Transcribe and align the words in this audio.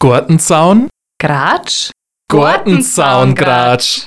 Gartenzaun? 0.00 0.88
Gratsch? 1.20 1.90
Gartenzaungratsch. 2.30 4.02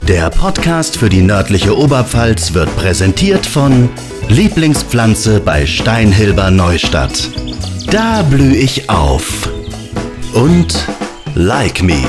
Der 0.00 0.30
Podcast 0.30 0.96
für 0.96 1.10
die 1.10 1.20
nördliche 1.20 1.76
Oberpfalz 1.76 2.54
wird 2.54 2.74
präsentiert 2.74 3.44
von 3.44 3.90
Lieblingspflanze 4.28 5.40
bei 5.40 5.66
Steinhilber 5.66 6.50
Neustadt. 6.50 7.28
Da 7.90 8.22
blühe 8.22 8.56
ich 8.56 8.88
auf. 8.88 9.50
Und 10.32 10.86
Like 11.34 11.82
Me, 11.82 12.02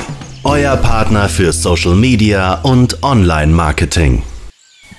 euer 0.45 0.77
Partner 0.77 1.27
für 1.27 1.51
Social 1.51 1.95
Media 1.95 2.61
und 2.61 3.03
Online-Marketing. 3.03 4.23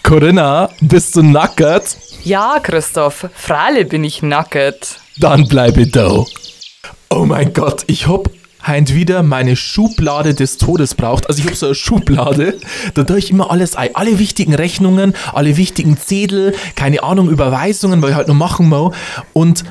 Corinna, 0.03 0.69
bist 0.83 1.17
du 1.17 1.23
nackert? 1.23 1.97
Ja, 2.25 2.59
Christoph, 2.62 3.27
freilich 3.35 3.89
bin 3.89 4.05
ich 4.05 4.21
nackert. 4.21 4.99
Dann 5.17 5.49
bleibe 5.49 5.87
da. 5.87 6.27
Oh 7.13 7.25
mein 7.25 7.53
Gott, 7.53 7.83
ich 7.89 8.07
hab 8.07 8.31
heint 8.65 8.95
wieder 8.95 9.25
meine 9.25 9.57
Schublade 9.57 10.33
des 10.33 10.59
Todes 10.59 10.95
braucht. 10.95 11.29
Also 11.29 11.41
ich 11.41 11.47
hab 11.48 11.57
so 11.57 11.67
eine 11.67 11.75
Schublade, 11.75 12.57
da 12.95 13.03
tue 13.03 13.19
ich 13.19 13.33
immer 13.33 13.51
alles 13.51 13.75
ein. 13.75 13.97
Alle 13.97 14.21
wichtigen 14.21 14.55
Rechnungen, 14.55 15.15
alle 15.33 15.57
wichtigen 15.57 15.98
Zettel, 15.98 16.55
keine 16.77 17.03
Ahnung, 17.03 17.29
Überweisungen, 17.29 18.01
weil 18.01 18.11
ich 18.11 18.17
halt 18.17 18.29
noch 18.29 18.37
machen 18.37 18.69
muss. 18.69 18.95
Und 19.33 19.65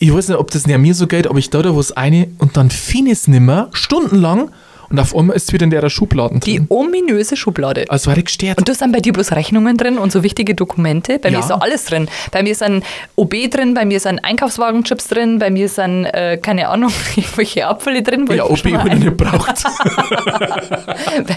ich 0.00 0.12
weiß 0.12 0.28
nicht, 0.28 0.36
ob 0.36 0.50
das 0.50 0.66
nicht 0.66 0.76
mir 0.76 0.94
so 0.94 1.06
geht, 1.06 1.26
aber 1.26 1.38
ich 1.38 1.48
da 1.48 1.62
da 1.62 1.74
was 1.74 1.92
eine 1.92 2.28
und 2.36 2.58
dann 2.58 2.68
finde 2.68 3.12
es 3.12 3.26
nimmer, 3.26 3.70
stundenlang, 3.72 4.50
und 4.90 4.98
auf 4.98 5.16
einmal 5.16 5.36
ist 5.36 5.44
es 5.48 5.52
wieder 5.52 5.64
in 5.64 5.70
der 5.70 5.88
Schubladen 5.90 6.40
Die 6.40 6.56
drin. 6.56 6.66
ominöse 6.68 7.36
Schublade. 7.36 7.84
Also 7.88 8.10
war 8.10 8.16
ich 8.18 8.24
gestört. 8.26 8.58
Und 8.58 8.68
da 8.68 8.74
sind 8.74 8.92
bei 8.92 9.00
dir 9.00 9.12
bloß 9.12 9.32
Rechnungen 9.32 9.76
drin 9.76 9.98
und 9.98 10.12
so 10.12 10.22
wichtige 10.22 10.54
Dokumente. 10.54 11.18
Bei 11.18 11.28
Ja. 11.30 11.38
mir 11.38 11.40
ist 11.42 11.48
da 11.50 11.56
alles 11.56 11.84
drin. 11.86 12.08
Bei 12.32 12.42
mir 12.42 12.54
sind 12.54 12.84
OB 13.16 13.48
drin, 13.48 13.74
bei 13.74 13.84
mir 13.84 14.00
sind 14.00 14.18
Einkaufswagenchips 14.24 15.08
drin, 15.08 15.38
bei 15.38 15.50
mir 15.50 15.68
sind, 15.68 16.04
äh, 16.06 16.38
keine 16.40 16.68
Ahnung, 16.68 16.92
irgendwelche 17.16 17.66
Abfälle 17.66 18.02
drin. 18.02 18.28
wo 18.28 18.32
ja, 18.32 18.44
ob 18.44 18.64
ein- 18.64 18.98
nicht 18.98 19.16
braucht. 19.16 19.64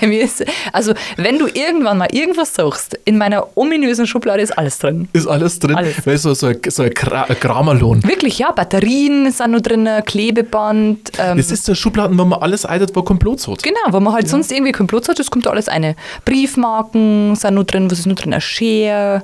Bei 0.02 0.08
mir 0.08 0.24
ist, 0.24 0.44
also 0.74 0.94
wenn 1.18 1.38
du 1.40 1.48
irgendwann 1.48 1.98
mal 1.98 2.08
irgendwas 2.12 2.54
suchst, 2.56 3.00
in 3.06 3.18
meiner 3.18 3.48
ominösen 3.56 4.08
Schublade 4.08 4.42
ist 4.42 4.52
alles 4.58 4.78
drin. 4.80 5.08
ist 5.14 5.28
alles 5.28 5.60
drin. 5.60 5.76
Alles. 5.76 6.06
Weil 6.06 6.18
so, 6.18 6.34
so 6.34 6.48
ein, 6.48 6.58
so 6.68 6.84
ein, 6.84 6.92
Gra 6.94 7.24
ein 7.24 7.40
Kramerlohn. 7.40 8.04
Wirklich, 8.04 8.40
ja, 8.40 8.52
Batterien 8.52 9.32
sind 9.32 9.52
noch 9.52 9.62
drin, 9.62 9.88
Klebeband. 10.06 11.12
Ähm, 11.18 11.38
Das 11.38 11.52
ist 11.52 11.68
der 11.68 11.76
Schubladen, 11.76 12.18
wo 12.18 12.26
man 12.26 12.42
alles 12.42 12.66
eidet, 12.66 12.96
wo 12.96 13.02
Hat. 13.48 13.64
Genau, 13.64 13.80
wo 13.92 14.00
man 14.00 14.14
halt 14.14 14.30
sonst 14.30 14.52
irgendwie 14.52 14.72
keinen 14.72 14.88
Platz 14.88 15.08
hat, 15.08 15.20
das 15.20 15.32
kommt 15.32 15.46
da 15.46 15.52
alles 15.52 15.70
eine. 15.70 15.96
Briefmarken 16.26 17.36
sind 17.36 17.56
noch 17.56 17.64
drin, 17.64 17.90
was 17.90 18.00
ist 18.00 18.06
noch 18.06 18.16
drin? 18.16 18.34
Ein 18.34 18.42
Schere, 18.42 19.24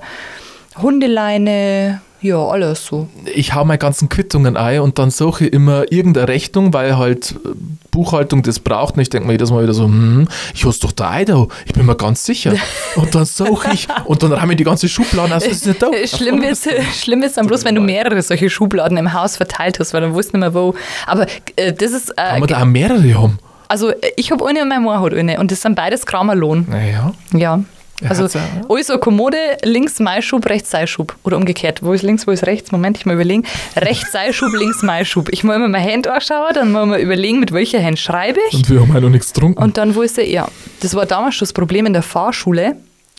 Hundeleine, 0.82 2.02
ja, 2.26 2.44
alles 2.44 2.84
so. 2.84 3.08
Ich 3.36 3.54
hau 3.54 3.66
meine 3.66 3.78
ganzen 3.78 4.10
Quittungen 4.10 4.58
ein 4.58 4.80
und 4.80 4.98
dann 4.98 5.12
suche 5.12 5.46
ich 5.46 5.54
immer 5.54 5.92
irgendeine 5.92 6.28
Rechnung, 6.28 6.74
weil 6.74 6.98
halt 6.98 7.34
äh, 7.34 7.50
Buchhaltung 7.92 8.42
das 8.42 8.60
braucht. 8.60 8.96
Und 8.96 9.02
ich 9.02 9.10
denke 9.10 9.28
mir 9.28 9.34
jedes 9.34 9.52
Mal 9.52 9.62
wieder 9.62 9.76
so, 9.76 9.84
hm, 9.84 10.28
ich 10.52 10.66
hast 10.66 10.84
doch 10.84 10.92
da 10.92 11.12
ein, 11.12 11.28
da. 11.28 11.46
Ich 11.68 11.74
bin 11.74 11.86
mir 11.86 11.96
ganz 11.96 12.26
sicher. 12.26 12.54
Und 12.96 13.14
dann 13.14 13.26
suche 13.26 13.74
ich 13.74 13.88
und 14.06 14.24
dann 14.24 14.42
haben 14.42 14.50
wir 14.50 14.56
die 14.56 14.64
ganze 14.64 14.88
Schublade, 14.90 15.34
also 15.34 15.48
ist 15.48 15.68
nicht 15.68 15.82
da. 15.82 15.92
Schlimm 16.06 16.42
wird 16.42 16.58
schlimm 16.94 17.22
wird's 17.22 17.36
dann 17.36 17.46
bloß, 17.46 17.66
wenn 17.66 17.76
du 17.76 17.82
mehrere 17.82 18.22
solche 18.22 18.50
Schubladen 18.50 18.98
im 18.98 19.14
Haus 19.14 19.38
verteilt 19.38 19.80
hast, 19.80 19.94
weil 19.94 20.02
dann 20.02 20.14
du 20.14 20.18
nicht 20.18 20.34
mehr 20.34 20.54
wo. 20.54 20.74
Aber 21.06 21.28
äh, 21.58 21.74
das 21.74 21.92
ist, 21.92 22.16
Kann 22.16 22.38
äh, 22.38 22.40
man 22.40 22.48
da 22.48 22.62
auch 22.62 22.66
mehrere 22.66 23.14
haben? 23.14 23.38
Also 23.68 23.90
äh, 23.90 24.12
ich 24.16 24.32
habe 24.32 24.46
eine 24.48 24.62
und 24.62 24.70
mein 24.70 24.84
Mann 24.84 25.02
hat 25.02 25.14
eine 25.14 25.40
und 25.40 25.52
das 25.52 25.62
sind 25.62 25.76
beides 25.76 26.06
Kramerlohn. 26.06 26.66
Naja. 26.70 27.14
Ja. 27.34 27.64
Er 28.02 28.10
Also, 28.10 28.38
ja, 28.38 28.44
alles 28.68 28.88
so 28.88 28.98
Kommode, 28.98 29.38
links 29.64 30.00
Maischub, 30.00 30.46
rechts 30.50 30.70
Seischub. 30.70 31.16
Oder 31.24 31.38
umgekehrt. 31.38 31.82
Wo 31.82 31.94
ist 31.94 32.02
links, 32.02 32.28
wo 32.28 32.32
ist 32.32 32.46
rechts? 32.46 32.74
Moment, 32.74 32.98
ich 32.98 33.06
mal 33.06 33.14
überlegen. 33.14 33.46
Rechts 33.78 34.12
Seischub, 34.12 34.52
links 34.54 34.84
Maischub. 34.84 35.30
Ich 35.32 35.46
muss 35.46 35.56
immer 35.56 35.70
mein 35.70 35.82
Hand 35.82 36.06
anschauen, 36.06 36.54
dann 36.54 36.74
muss 36.74 36.88
man 36.88 37.00
überlegen, 37.00 37.40
mit 37.40 37.54
welcher 37.54 37.82
Hand 37.82 37.98
schreibe 37.98 38.40
ich. 38.50 38.56
Und 38.56 38.70
wir 38.70 38.82
haben 38.82 38.92
halt 38.92 39.04
noch 39.04 39.10
nichts 39.10 39.32
getrunken. 39.32 39.64
Und 39.64 39.78
dann, 39.78 39.96
wo 39.96 40.02
ist 40.02 40.18
der? 40.18 40.28
Ja, 40.28 40.50
das 40.82 40.94
war 40.94 41.06
damals 41.06 41.36
schon 41.36 41.46
das 41.46 41.54
Problem 41.54 41.86
in 41.86 41.94
der 41.94 42.02
Fahrschule. 42.02 42.76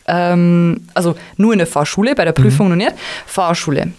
Ähm, 0.07 0.83
also 0.93 1.17
nur 1.39 1.55
in 1.55 1.59
der 1.59 1.67
Fahrschule, 1.67 2.15
bei 2.15 2.27
der 2.27 2.33
Prüfung 2.33 2.69
noch 2.69 2.77
nicht. 2.77 2.93
Fahrschule. 3.25 3.93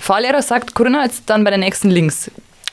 Fahrlehrer 0.00 0.42
sagt, 0.42 0.74
Corinna, 0.74 1.04
jetzt 1.04 1.22
dann 1.26 1.44
bei 1.44 1.50
der 1.50 1.58
nächsten 1.58 1.90
links. 1.90 2.28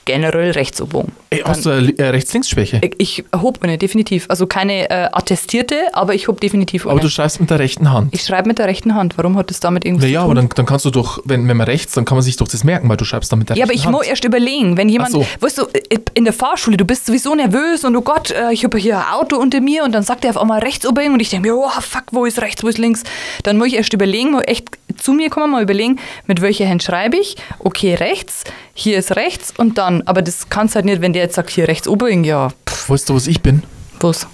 Generell 0.06 0.52
Rechtsobogen. 0.52 1.12
Ey, 1.30 1.44
hast 1.46 1.66
du 1.66 1.70
eine 1.70 1.98
äh, 1.98 2.10
Rechts-Links-Schwäche? 2.10 2.82
Ich, 2.84 2.96
ich 2.98 3.24
hob 3.40 3.60
eine, 3.62 3.78
definitiv. 3.78 4.26
Also 4.30 4.48
keine 4.48 4.90
äh, 4.90 5.10
attestierte, 5.12 5.76
aber 5.94 6.16
ich 6.16 6.28
hob 6.28 6.42
definitiv 6.42 6.86
eine. 6.86 6.94
Aber 6.94 7.02
du 7.02 7.10
schreibst 7.10 7.40
mit 7.40 7.50
der 7.52 7.60
rechten 7.60 7.92
Hand. 7.92 8.14
Ich 8.14 8.24
schreibe 8.24 8.48
mit 8.48 8.58
der 8.58 8.68
rechten 8.68 8.96
Hand. 8.96 9.18
Warum 9.18 9.38
hat 9.38 9.50
das 9.52 9.60
damit 9.60 9.86
irgendwas 9.86 10.06
Naja, 10.06 10.22
zu 10.22 10.26
aber 10.26 10.34
tun? 10.34 10.48
dann, 10.48 10.56
dann 10.56 10.66
kannst 10.66 10.86
du 10.86 10.90
doch, 10.90 11.22
wenn, 11.26 11.48
wenn 11.48 11.56
man 11.56 11.68
rechts, 11.68 11.94
dann 11.94 12.06
kann 12.06 12.16
man 12.18 12.24
sich 12.24 12.36
doch 12.36 12.48
das 12.48 12.64
merken, 12.64 12.90
weil 12.90 12.98
du 12.98 13.06
schreibst 13.06 13.32
dann 13.32 13.40
mit 13.40 13.50
der 13.50 13.58
ja, 13.58 13.64
aber 13.64 13.72
rechten 13.72 13.80
ich 13.80 13.86
Hand. 13.86 13.96
muss 13.96 14.08
erst 14.08 14.24
überlegen, 14.26 14.76
wenn 14.76 14.90
jemand, 14.90 15.12
so. 15.12 15.26
weißt 15.40 15.60
du, 15.60 15.68
in 16.16 16.24
der 16.24 16.34
Fahrschule, 16.34 16.78
du 16.78 16.86
bist 16.86 17.06
sowieso 17.06 17.36
nervös 17.36 17.86
und 17.86 17.96
oh 17.96 18.02
Gott, 18.02 18.32
äh, 18.32 18.52
ich 18.52 18.64
habe 18.64 18.78
hier 18.80 18.98
ein 18.98 19.14
Auto 19.14 19.38
unter 19.38 19.62
mir 19.62 19.84
und 19.84 19.92
dann 19.94 20.04
sagt 20.04 20.26
er 20.26 20.32
auf 20.32 20.38
einmal 20.38 20.60
rechts 20.60 20.86
oben 20.88 21.14
und 21.14 21.20
ich 21.20 21.30
denke 21.30 21.50
mir, 21.50 21.56
oh 21.56 21.70
fuck, 21.80 22.06
wo 22.12 22.26
ist 22.26 22.42
rechts, 22.42 22.64
wo 22.64 22.68
ist 22.68 22.80
links? 22.80 23.04
Dann 23.44 23.58
muss 23.58 23.68
ich 23.68 23.76
erst 23.76 23.94
überlegen, 23.94 24.32
muss 24.32 24.44
echt 24.48 24.66
zu 24.98 25.14
mir 25.14 25.30
kommen, 25.30 25.52
mal 25.52 25.64
überlegen, 25.64 26.00
mit 26.28 26.42
welcher 26.42 26.68
Hand 26.68 26.84
schreibe 26.84 27.18
ich? 27.18 27.36
Okay, 27.60 27.94
rechts, 27.96 28.44
hier 28.74 28.98
ist 28.98 29.16
rechts 29.16 29.54
und 29.58 29.78
dann, 29.78 30.02
aber 30.04 30.22
das 30.22 30.50
kannst 30.50 30.76
halt 30.76 30.86
nicht, 30.86 31.02
wenn 31.02 31.14
der 31.14 31.24
jetzt 31.24 31.36
sagt, 31.36 31.50
hier 31.50 31.68
rechts 31.68 31.88
oben, 31.88 32.24
ja, 32.24 32.50
pff, 32.70 32.90
Weißt 32.90 33.10
du, 33.10 33.16
was 33.16 33.28
ich 33.28 33.42
bin? 33.42 33.64
was? 34.00 34.28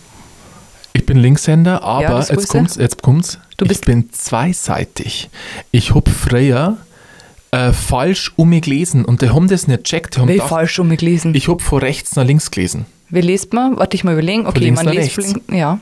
Ich 0.93 1.05
bin 1.05 1.17
Linkshänder, 1.17 1.83
aber 1.83 2.07
das 2.07 2.29
jetzt 2.29 2.43
ich. 2.45 2.49
kommt's, 2.49 2.75
jetzt 2.75 3.01
kommt's. 3.03 3.37
Du 3.57 3.65
ich 3.65 3.69
bist- 3.69 3.85
bin 3.85 4.09
zweiseitig. 4.11 5.29
Ich 5.71 5.93
hab 5.93 6.09
früher 6.09 6.77
äh, 7.51 7.71
falsch 7.71 8.31
um 8.35 8.49
mich 8.49 8.63
gelesen 8.63 9.05
und 9.05 9.21
die 9.21 9.29
haben 9.29 9.47
das 9.47 9.67
nicht 9.67 9.83
gecheckt. 9.83 10.15
Die 10.15 10.19
haben 10.21 10.27
Wie 10.27 10.33
gedacht, 10.33 10.49
falsch 10.49 10.79
um 10.79 10.87
mich 10.87 10.99
gelesen. 10.99 11.35
ich 11.35 11.47
hab 11.47 11.61
von 11.61 11.79
rechts 11.79 12.15
nach 12.15 12.25
links 12.25 12.49
gelesen. 12.51 12.85
Wie 13.09 13.21
liest 13.21 13.53
man? 13.53 13.77
Warte 13.77 13.95
ich 13.95 14.03
mal 14.03 14.13
überlegen. 14.13 14.45
Okay, 14.47 14.59
links 14.59 14.83
man 14.83 14.93
liest 14.93 15.15
links. 15.15 15.39
Ja. 15.51 15.79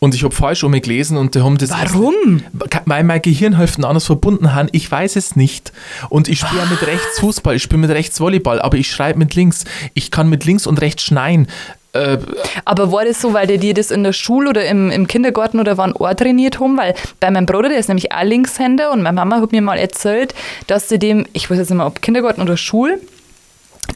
Und 0.00 0.14
ich 0.14 0.22
hab 0.22 0.34
falsch 0.34 0.64
um 0.64 0.70
mich 0.70 0.82
gelesen 0.82 1.16
und 1.16 1.34
die 1.34 1.40
haben 1.40 1.56
das. 1.56 1.70
Warum? 1.70 2.42
Weil 2.84 3.04
mein 3.04 3.22
Gehirnhälften 3.22 3.84
anders 3.84 4.04
verbunden 4.04 4.54
haben. 4.54 4.68
Ich 4.72 4.90
weiß 4.90 5.16
es 5.16 5.34
nicht. 5.34 5.72
Und 6.10 6.28
ich 6.28 6.40
spiele 6.40 6.66
mit 6.70 6.86
rechts 6.86 7.20
Fußball, 7.20 7.56
ich 7.56 7.62
spiele 7.62 7.80
mit 7.80 7.90
rechts 7.90 8.20
Volleyball, 8.20 8.60
aber 8.60 8.76
ich 8.76 8.90
schreibe 8.90 9.18
mit 9.18 9.34
links. 9.34 9.64
Ich 9.94 10.10
kann 10.10 10.28
mit 10.28 10.44
links 10.44 10.66
und 10.66 10.80
rechts 10.80 11.04
schneien. 11.04 11.48
Äh, 11.94 12.18
Aber 12.66 12.92
war 12.92 13.06
das 13.06 13.20
so, 13.20 13.32
weil 13.32 13.46
der 13.46 13.56
dir 13.56 13.72
das 13.72 13.90
in 13.90 14.04
der 14.04 14.12
Schule 14.12 14.50
oder 14.50 14.66
im, 14.66 14.90
im 14.90 15.06
Kindergarten 15.06 15.58
oder 15.58 15.78
wann 15.78 15.94
auch 15.96 16.12
trainiert 16.12 16.60
haben? 16.60 16.76
Weil 16.76 16.94
bei 17.18 17.30
meinem 17.30 17.46
Bruder, 17.46 17.70
der 17.70 17.78
ist 17.78 17.88
nämlich 17.88 18.12
auch 18.12 18.22
Linkshänder 18.24 18.92
und 18.92 19.02
meine 19.02 19.14
Mama 19.14 19.40
hat 19.40 19.52
mir 19.52 19.62
mal 19.62 19.78
erzählt, 19.78 20.34
dass 20.66 20.90
sie 20.90 20.98
dem, 20.98 21.24
ich 21.32 21.50
weiß 21.50 21.56
jetzt 21.56 21.70
nicht 21.70 21.78
mehr, 21.78 21.86
ob 21.86 22.02
Kindergarten 22.02 22.42
oder 22.42 22.58
Schule, 22.58 23.00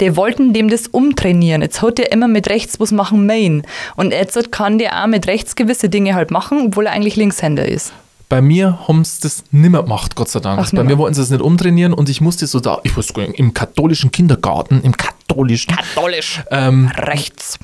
die 0.00 0.16
wollten 0.16 0.52
dem 0.52 0.68
das 0.68 0.86
umtrainieren. 0.88 1.62
Jetzt 1.62 1.82
hat 1.82 1.98
er 1.98 2.12
immer 2.12 2.28
mit 2.28 2.48
rechts 2.48 2.80
was 2.80 2.92
machen 2.92 3.26
Main. 3.26 3.62
Und 3.96 4.12
jetzt 4.12 4.50
kann 4.52 4.78
der 4.78 5.02
auch 5.02 5.06
mit 5.06 5.26
rechts 5.26 5.54
gewisse 5.56 5.88
Dinge 5.88 6.14
halt 6.14 6.30
machen, 6.30 6.66
obwohl 6.66 6.86
er 6.86 6.92
eigentlich 6.92 7.16
Linkshänder 7.16 7.66
ist. 7.66 7.92
Bei 8.28 8.40
mir 8.40 8.78
haben 8.88 9.04
sie 9.04 9.20
das 9.20 9.44
nimmer 9.50 9.82
gemacht, 9.82 10.16
Gott 10.16 10.30
sei 10.30 10.40
Dank. 10.40 10.58
Ach, 10.62 10.70
Bei 10.72 10.84
mir 10.84 10.96
wollten 10.96 11.14
sie 11.14 11.20
es 11.20 11.28
nicht 11.28 11.42
umtrainieren 11.42 11.92
und 11.92 12.08
ich 12.08 12.22
musste 12.22 12.46
so 12.46 12.60
da, 12.60 12.80
ich 12.82 12.96
weiß 12.96 13.12
gar 13.12 13.26
nicht, 13.26 13.38
im 13.38 13.52
katholischen 13.52 14.10
Kindergarten, 14.10 14.80
im 14.82 14.96
katholischen, 14.96 15.76
Katholisch. 15.76 16.42
ähm, 16.50 16.90
Rechts. 16.96 17.58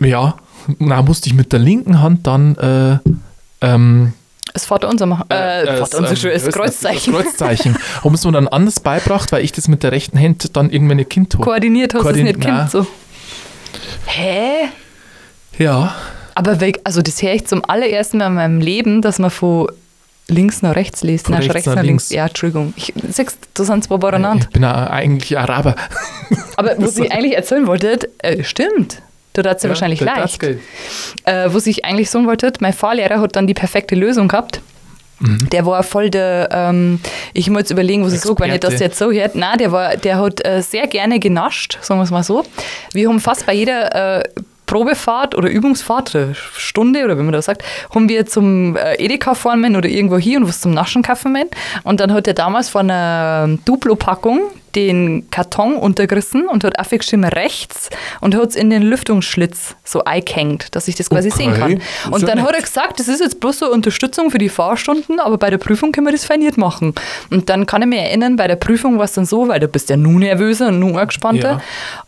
ja, 0.00 0.34
na, 0.78 1.02
musste 1.02 1.28
ich 1.28 1.34
mit 1.34 1.52
der 1.52 1.58
linken 1.60 2.00
Hand 2.00 2.26
dann, 2.26 2.56
äh, 2.56 2.98
ähm, 3.60 4.14
Das 4.54 4.64
Vaterunser 4.66 5.04
machen. 5.06 5.24
Äh, 5.30 5.62
äh, 5.64 5.76
Vaterunser 5.78 6.10
ähm, 6.12 6.16
schon, 6.16 6.30
das 6.30 6.44
das- 6.44 6.54
Kreuzzeichen. 6.54 7.12
Das 7.12 7.22
Kreuzzeichen. 7.24 7.76
haben 8.02 8.16
sie 8.16 8.26
mir 8.28 8.32
dann 8.32 8.48
anders 8.48 8.80
beibracht, 8.80 9.30
weil 9.32 9.44
ich 9.44 9.52
das 9.52 9.68
mit 9.68 9.82
der 9.82 9.92
rechten 9.92 10.18
Hand 10.18 10.56
dann 10.56 10.70
irgendwann 10.70 10.96
nicht 10.98 11.10
Kind 11.10 11.34
habe. 11.34 11.44
Koordiniert 11.44 11.92
hast 11.92 12.02
du 12.04 12.08
es 12.08 12.14
Koordin- 12.16 12.24
nicht 12.24 12.40
kennt 12.40 12.70
so. 12.70 12.86
Hä? 14.06 14.68
Ja, 15.58 15.94
Aber 16.36 16.60
weg, 16.60 16.80
also 16.84 17.02
das 17.02 17.22
höre 17.22 17.34
ich 17.34 17.46
zum 17.46 17.64
allerersten 17.68 18.18
Mal 18.18 18.28
in 18.28 18.34
meinem 18.34 18.60
Leben, 18.60 19.02
dass 19.02 19.18
man 19.18 19.30
von 19.30 19.68
links 20.28 20.62
nach 20.62 20.74
rechts 20.76 21.02
liest. 21.02 21.26
Von 21.26 21.32
Nein, 21.34 21.42
rechts 21.42 21.54
rechts 21.54 21.66
nach 21.66 21.74
nach 21.76 21.82
links. 21.82 22.10
links. 22.10 22.16
Ja, 22.16 22.26
Entschuldigung. 22.26 22.74
Ich, 22.76 22.92
siehst, 23.10 23.36
da 23.54 23.64
sind 23.64 23.84
zwei 23.84 23.96
beieinander. 23.98 24.44
ich 24.46 24.50
bin 24.52 24.62
ja 24.62 24.88
eigentlich 24.88 25.36
Araber. 25.38 25.76
Aber 26.56 26.74
was 26.78 26.96
ich 26.98 27.10
eigentlich 27.12 27.34
erzählen 27.36 27.66
wollte, 27.66 27.98
äh, 28.18 28.42
stimmt. 28.44 29.02
Da 29.42 29.50
hat 29.50 29.60
sie 29.60 29.68
wahrscheinlich 29.68 30.00
Ja, 30.00 30.16
das 30.16 30.40
leicht. 30.40 30.60
Äh, 31.24 31.48
was 31.48 31.66
ich 31.66 31.84
eigentlich 31.84 32.08
sagen 32.10 32.26
wollte, 32.26 32.52
mein 32.60 32.72
Fahrlehrer 32.72 33.20
hat 33.20 33.36
dann 33.36 33.46
die 33.46 33.54
perfekte 33.54 33.94
Lösung 33.94 34.28
gehabt. 34.28 34.60
Mhm. 35.20 35.48
Der 35.50 35.66
war 35.66 35.82
voll 35.82 36.10
der, 36.10 36.48
ähm, 36.52 37.00
ich 37.32 37.48
muss 37.50 37.60
jetzt 37.60 37.70
überlegen, 37.70 38.04
was 38.04 38.12
ich 38.12 38.20
sage, 38.20 38.38
wenn 38.40 38.52
ich 38.52 38.60
das 38.60 38.80
jetzt 38.80 38.98
so 38.98 39.10
hört. 39.10 39.34
Nein, 39.34 39.58
der, 39.58 39.72
war, 39.72 39.96
der 39.96 40.18
hat 40.18 40.44
äh, 40.46 40.60
sehr 40.60 40.86
gerne 40.86 41.18
genascht, 41.18 41.78
sagen 41.82 42.00
wir 42.00 42.04
es 42.04 42.10
mal 42.10 42.22
so. 42.22 42.44
Wir 42.92 43.08
haben 43.08 43.20
fast 43.20 43.46
bei 43.46 43.54
jeder 43.54 44.20
äh, 44.20 44.24
Probefahrt 44.66 45.34
oder 45.34 45.48
Übungsfahrt, 45.48 46.14
oder 46.14 46.34
Stunde 46.34 47.04
oder 47.04 47.18
wie 47.18 47.22
man 47.22 47.32
das 47.32 47.44
sagt, 47.44 47.62
haben 47.94 48.08
wir 48.08 48.26
zum 48.26 48.76
äh, 48.76 48.94
Edeka 48.94 49.34
fahren 49.34 49.76
oder 49.76 49.88
irgendwo 49.88 50.18
hier 50.18 50.38
und 50.38 50.48
was 50.48 50.60
zum 50.60 50.72
Naschen 50.72 51.02
kaufen 51.02 51.32
müssen. 51.32 51.50
Und 51.84 52.00
dann 52.00 52.12
hat 52.12 52.26
er 52.26 52.34
damals 52.34 52.68
von 52.68 52.90
einer 52.90 53.58
Duplo-Packung 53.64 54.40
den 54.74 55.28
Karton 55.30 55.76
untergerissen 55.76 56.48
und 56.48 56.64
hat 56.64 56.78
aufgeschrieben 56.78 57.24
rechts 57.24 57.90
und 58.20 58.34
hat 58.34 58.50
es 58.50 58.56
in 58.56 58.70
den 58.70 58.82
Lüftungsschlitz 58.82 59.76
so 59.84 60.04
eingehängt, 60.04 60.74
dass 60.74 60.88
ich 60.88 60.94
das 60.96 61.10
quasi 61.10 61.28
Okay, 61.28 61.36
sehen 61.38 61.54
kann. 61.54 61.80
Und 62.10 62.20
ja 62.22 62.26
dann 62.28 62.42
hat 62.42 62.54
er 62.54 62.60
gesagt, 62.62 62.98
das 63.00 63.08
ist 63.08 63.20
jetzt 63.20 63.40
bloß 63.40 63.58
so 63.60 63.70
Unterstützung 63.72 64.30
für 64.30 64.38
die 64.38 64.48
Fahrstunden, 64.48 65.20
aber 65.20 65.38
bei 65.38 65.50
der 65.50 65.58
Prüfung 65.58 65.92
können 65.92 66.06
wir 66.06 66.12
das 66.12 66.24
fein 66.24 66.40
nicht 66.40 66.56
machen. 66.58 66.94
Und 67.30 67.48
dann 67.48 67.66
kann 67.66 67.82
ich 67.82 67.88
mich 67.88 67.98
erinnern, 68.00 68.36
bei 68.36 68.48
der 68.48 68.56
Prüfung 68.56 68.98
war 68.98 69.04
es 69.04 69.12
dann 69.12 69.24
so, 69.26 69.48
weil 69.48 69.60
du 69.60 69.68
bist 69.68 69.90
ja 69.90 69.96
nur 69.96 70.18
nervöser 70.18 70.68
und 70.68 70.78
nur 70.80 71.00
angespannter. 71.00 71.50
Ja. 71.52 71.60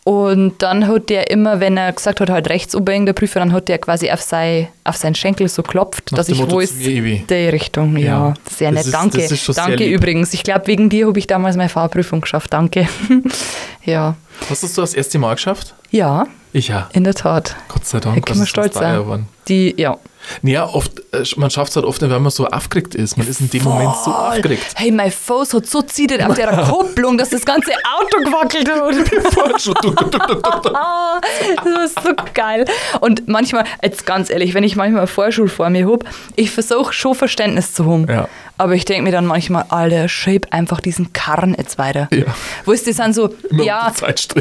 Und 0.05 0.55
dann 0.63 0.87
hat 0.87 1.09
der 1.09 1.31
immer, 1.31 1.61
wenn 1.61 1.77
er 1.77 1.93
gesagt 1.93 2.21
hat, 2.21 2.31
halt 2.31 2.49
rechts 2.49 2.75
oben 2.75 3.07
der 3.07 3.13
Prüfer, 3.13 3.41
dann 3.41 3.53
hat 3.53 3.69
der 3.69 3.79
quasi 3.79 4.11
auf, 4.11 4.23
sei, 4.23 4.69
auf 4.85 4.97
seinen 4.97 5.15
Schenkel 5.15 5.49
so 5.49 5.63
klopft, 5.63 6.13
Nach 6.13 6.19
dass 6.19 6.29
ich 6.29 6.39
Motto, 6.39 6.61
Ewi. 6.61 7.25
die 7.29 7.35
Richtung. 7.49 7.97
Ja, 7.97 8.07
Ja. 8.07 8.35
sehr 8.49 8.71
Das 8.73 8.87
nett. 8.87 8.87
ist- 8.87 8.95
Danke. 8.95 9.53
Danke 9.55 9.85
übrigens. 9.87 10.33
Ich 10.35 10.43
glaube, 10.43 10.67
wegen 10.67 10.89
dir 10.89 11.07
habe 11.09 11.19
ich 11.19 11.27
damals 11.27 11.57
meine 11.57 11.69
Fahrprüfung 11.69 12.21
geschafft. 12.21 12.53
Danke. 12.57 12.89
ja. 13.85 14.15
Hast 14.49 14.63
du 14.63 14.81
das 14.81 14.95
erste 14.95 15.19
Mal 15.19 15.35
geschafft? 15.35 15.75
Ja, 15.91 16.27
Ich 16.55 16.69
ja. 16.69 16.89
in 16.95 17.05
der 17.05 17.13
Tat. 17.13 17.55
Gott 17.69 17.85
sei 17.85 18.01
Dank. 18.01 18.25
Das 18.25 18.39
ist 18.39 18.49
stolz 18.49 18.73
sein. 18.77 19.27
Die, 19.47 19.75
ja. 19.77 19.99
Naja, 20.43 20.67
oft, 20.67 20.93
äh, 21.13 21.25
man 21.37 21.51
schafft 21.51 21.71
es 21.71 21.77
halt 21.77 21.87
oft 21.87 22.03
nicht, 22.03 22.11
wenn 22.11 22.23
man 22.23 22.31
so 22.31 22.47
aufgeregt 22.47 22.95
ist. 22.95 23.17
Man 23.17 23.27
ist 23.27 23.41
in 23.41 23.51
dem 23.51 23.65
Moment 23.65 23.95
so 24.05 24.11
Voll. 24.11 24.15
aufgeregt. 24.15 24.63
Hey, 24.75 24.91
mein 24.91 25.11
Fuß 25.11 25.55
hat 25.55 25.67
so 25.67 25.83
zittert 25.83 26.25
auf 26.25 26.35
der 26.35 26.49
Kupplung, 26.71 27.19
dass 27.19 27.31
das 27.31 27.45
ganze 27.45 27.73
Auto 27.73 28.19
gewackelt 28.25 28.71
hat. 28.71 28.77
Das 31.65 31.91
ist 31.91 32.03
so 32.03 32.11
geil. 32.35 32.65
Und 33.01 33.29
manchmal, 33.29 33.65
jetzt 33.83 34.07
ganz 34.07 34.31
ehrlich, 34.31 34.55
wenn 34.55 34.65
ich 34.65 34.77
manchmal 34.77 35.01
eine 35.01 35.07
Vorschule 35.07 35.49
vor 35.49 35.71
mir 35.71 35.87
habe, 35.87 36.05
ich 36.37 36.51
versuche 36.51 36.93
schon 36.93 37.15
Verständnis 37.15 37.75
zu 37.75 37.91
haben. 37.91 38.07
Ja. 38.09 38.29
Aber 38.59 38.75
ich 38.75 38.87
denke 38.87 39.03
mir 39.03 39.13
dann 39.13 39.27
manchmal, 39.27 39.67
Alter, 39.69 40.09
schieb 40.09 40.47
einfach 40.51 40.81
diesen 40.81 41.13
Karren 41.13 41.55
jetzt 41.59 41.79
weiter. 41.79 42.09
Ja. 42.11 42.25
Wo 42.65 42.73
ist 42.73 42.87
das 42.87 42.97
dann 42.97 43.13
so, 43.13 43.29
Immer 43.51 43.65
ja, 43.65 43.93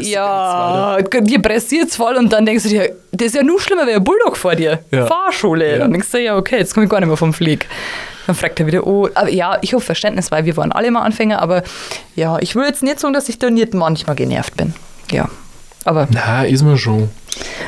ja, 0.02 1.02
dir 1.02 1.42
pressiert's 1.42 1.98
voll 1.98 2.16
und 2.16 2.32
dann 2.32 2.46
denkst 2.46 2.64
du 2.64 2.70
dir, 2.70 2.96
das 3.12 3.28
ist 3.28 3.36
ja 3.36 3.44
nur 3.44 3.60
schlimmer 3.60 3.86
wie 3.88 3.94
ein 3.94 4.04
Bulldog 4.04 4.38
vor 4.38 4.56
dir. 4.56 4.80
Ja. 4.92 5.06
Fahrschule. 5.06 5.75
Ja. 5.76 5.84
Dann 5.84 5.92
denkst 5.92 6.12
du, 6.12 6.22
ja, 6.22 6.36
okay, 6.38 6.58
jetzt 6.58 6.74
komme 6.74 6.86
ich 6.86 6.90
gar 6.90 7.00
nicht 7.00 7.08
mehr 7.08 7.18
vom 7.18 7.34
Flieg. 7.34 7.68
Dann 8.28 8.36
fragt 8.36 8.60
er 8.60 8.68
wieder, 8.68 8.88
oh, 8.88 9.08
aber 9.14 9.30
ja, 9.30 9.58
ich 9.62 9.74
habe 9.74 9.84
Verständnis, 9.84 10.32
weil 10.32 10.46
wir 10.46 10.58
waren 10.58 10.72
alle 10.72 10.90
mal 10.90 11.02
Anfänger, 11.04 11.42
aber 11.42 11.64
ja, 12.16 12.38
ich 12.40 12.56
will 12.56 12.66
jetzt 12.66 12.82
nicht 12.82 13.00
sagen, 13.00 13.14
dass 13.14 13.30
ich 13.30 13.38
da 13.38 13.50
nicht 13.50 13.74
manchmal 13.74 14.16
genervt 14.16 14.58
bin. 14.58 14.74
Ja. 15.12 15.30
Aber, 15.84 16.08
Na, 16.10 16.44
ist 16.44 16.64
man 16.64 16.78
schon. 16.80 17.10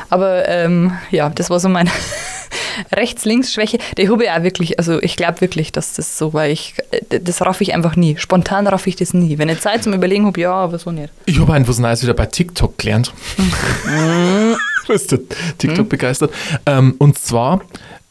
aber 0.10 0.48
ähm, 0.48 0.94
ja, 1.12 1.30
das 1.30 1.52
war 1.52 1.60
so 1.60 1.70
meine 1.70 1.92
Rechts-Links-Schwäche. 2.92 3.78
Die 3.98 4.10
habe 4.10 4.24
ich 4.24 4.32
auch 4.32 4.42
wirklich, 4.42 4.80
also 4.80 5.00
ich 5.02 5.16
glaube 5.16 5.42
wirklich, 5.42 5.72
dass 5.72 5.94
das 5.94 6.18
so 6.18 6.34
war. 6.34 6.48
Ich, 6.48 6.74
äh, 6.92 7.20
das 7.20 7.42
raff 7.42 7.62
ich 7.62 7.76
einfach 7.76 7.96
nie. 7.96 8.18
Spontan 8.18 8.66
raff 8.66 8.88
ich 8.88 8.96
das 8.96 9.14
nie. 9.14 9.38
Wenn 9.38 9.50
ich 9.50 9.60
Zeit 9.60 9.84
zum 9.84 9.94
Überlegen 9.94 10.26
habe, 10.26 10.40
ja, 10.42 10.54
aber 10.54 10.80
so 10.80 10.92
nicht. 10.92 11.14
Ich 11.26 11.40
habe 11.40 11.54
einfach 11.54 11.78
Neues 11.78 12.02
wieder 12.02 12.16
bei 12.16 12.26
TikTok 12.26 12.78
gelernt. 12.80 13.14
Du 15.10 15.18
TikTok 15.58 15.90
begeistert? 15.90 16.32
Ähm, 16.66 16.96
und 16.98 17.18
zwar, 17.20 17.62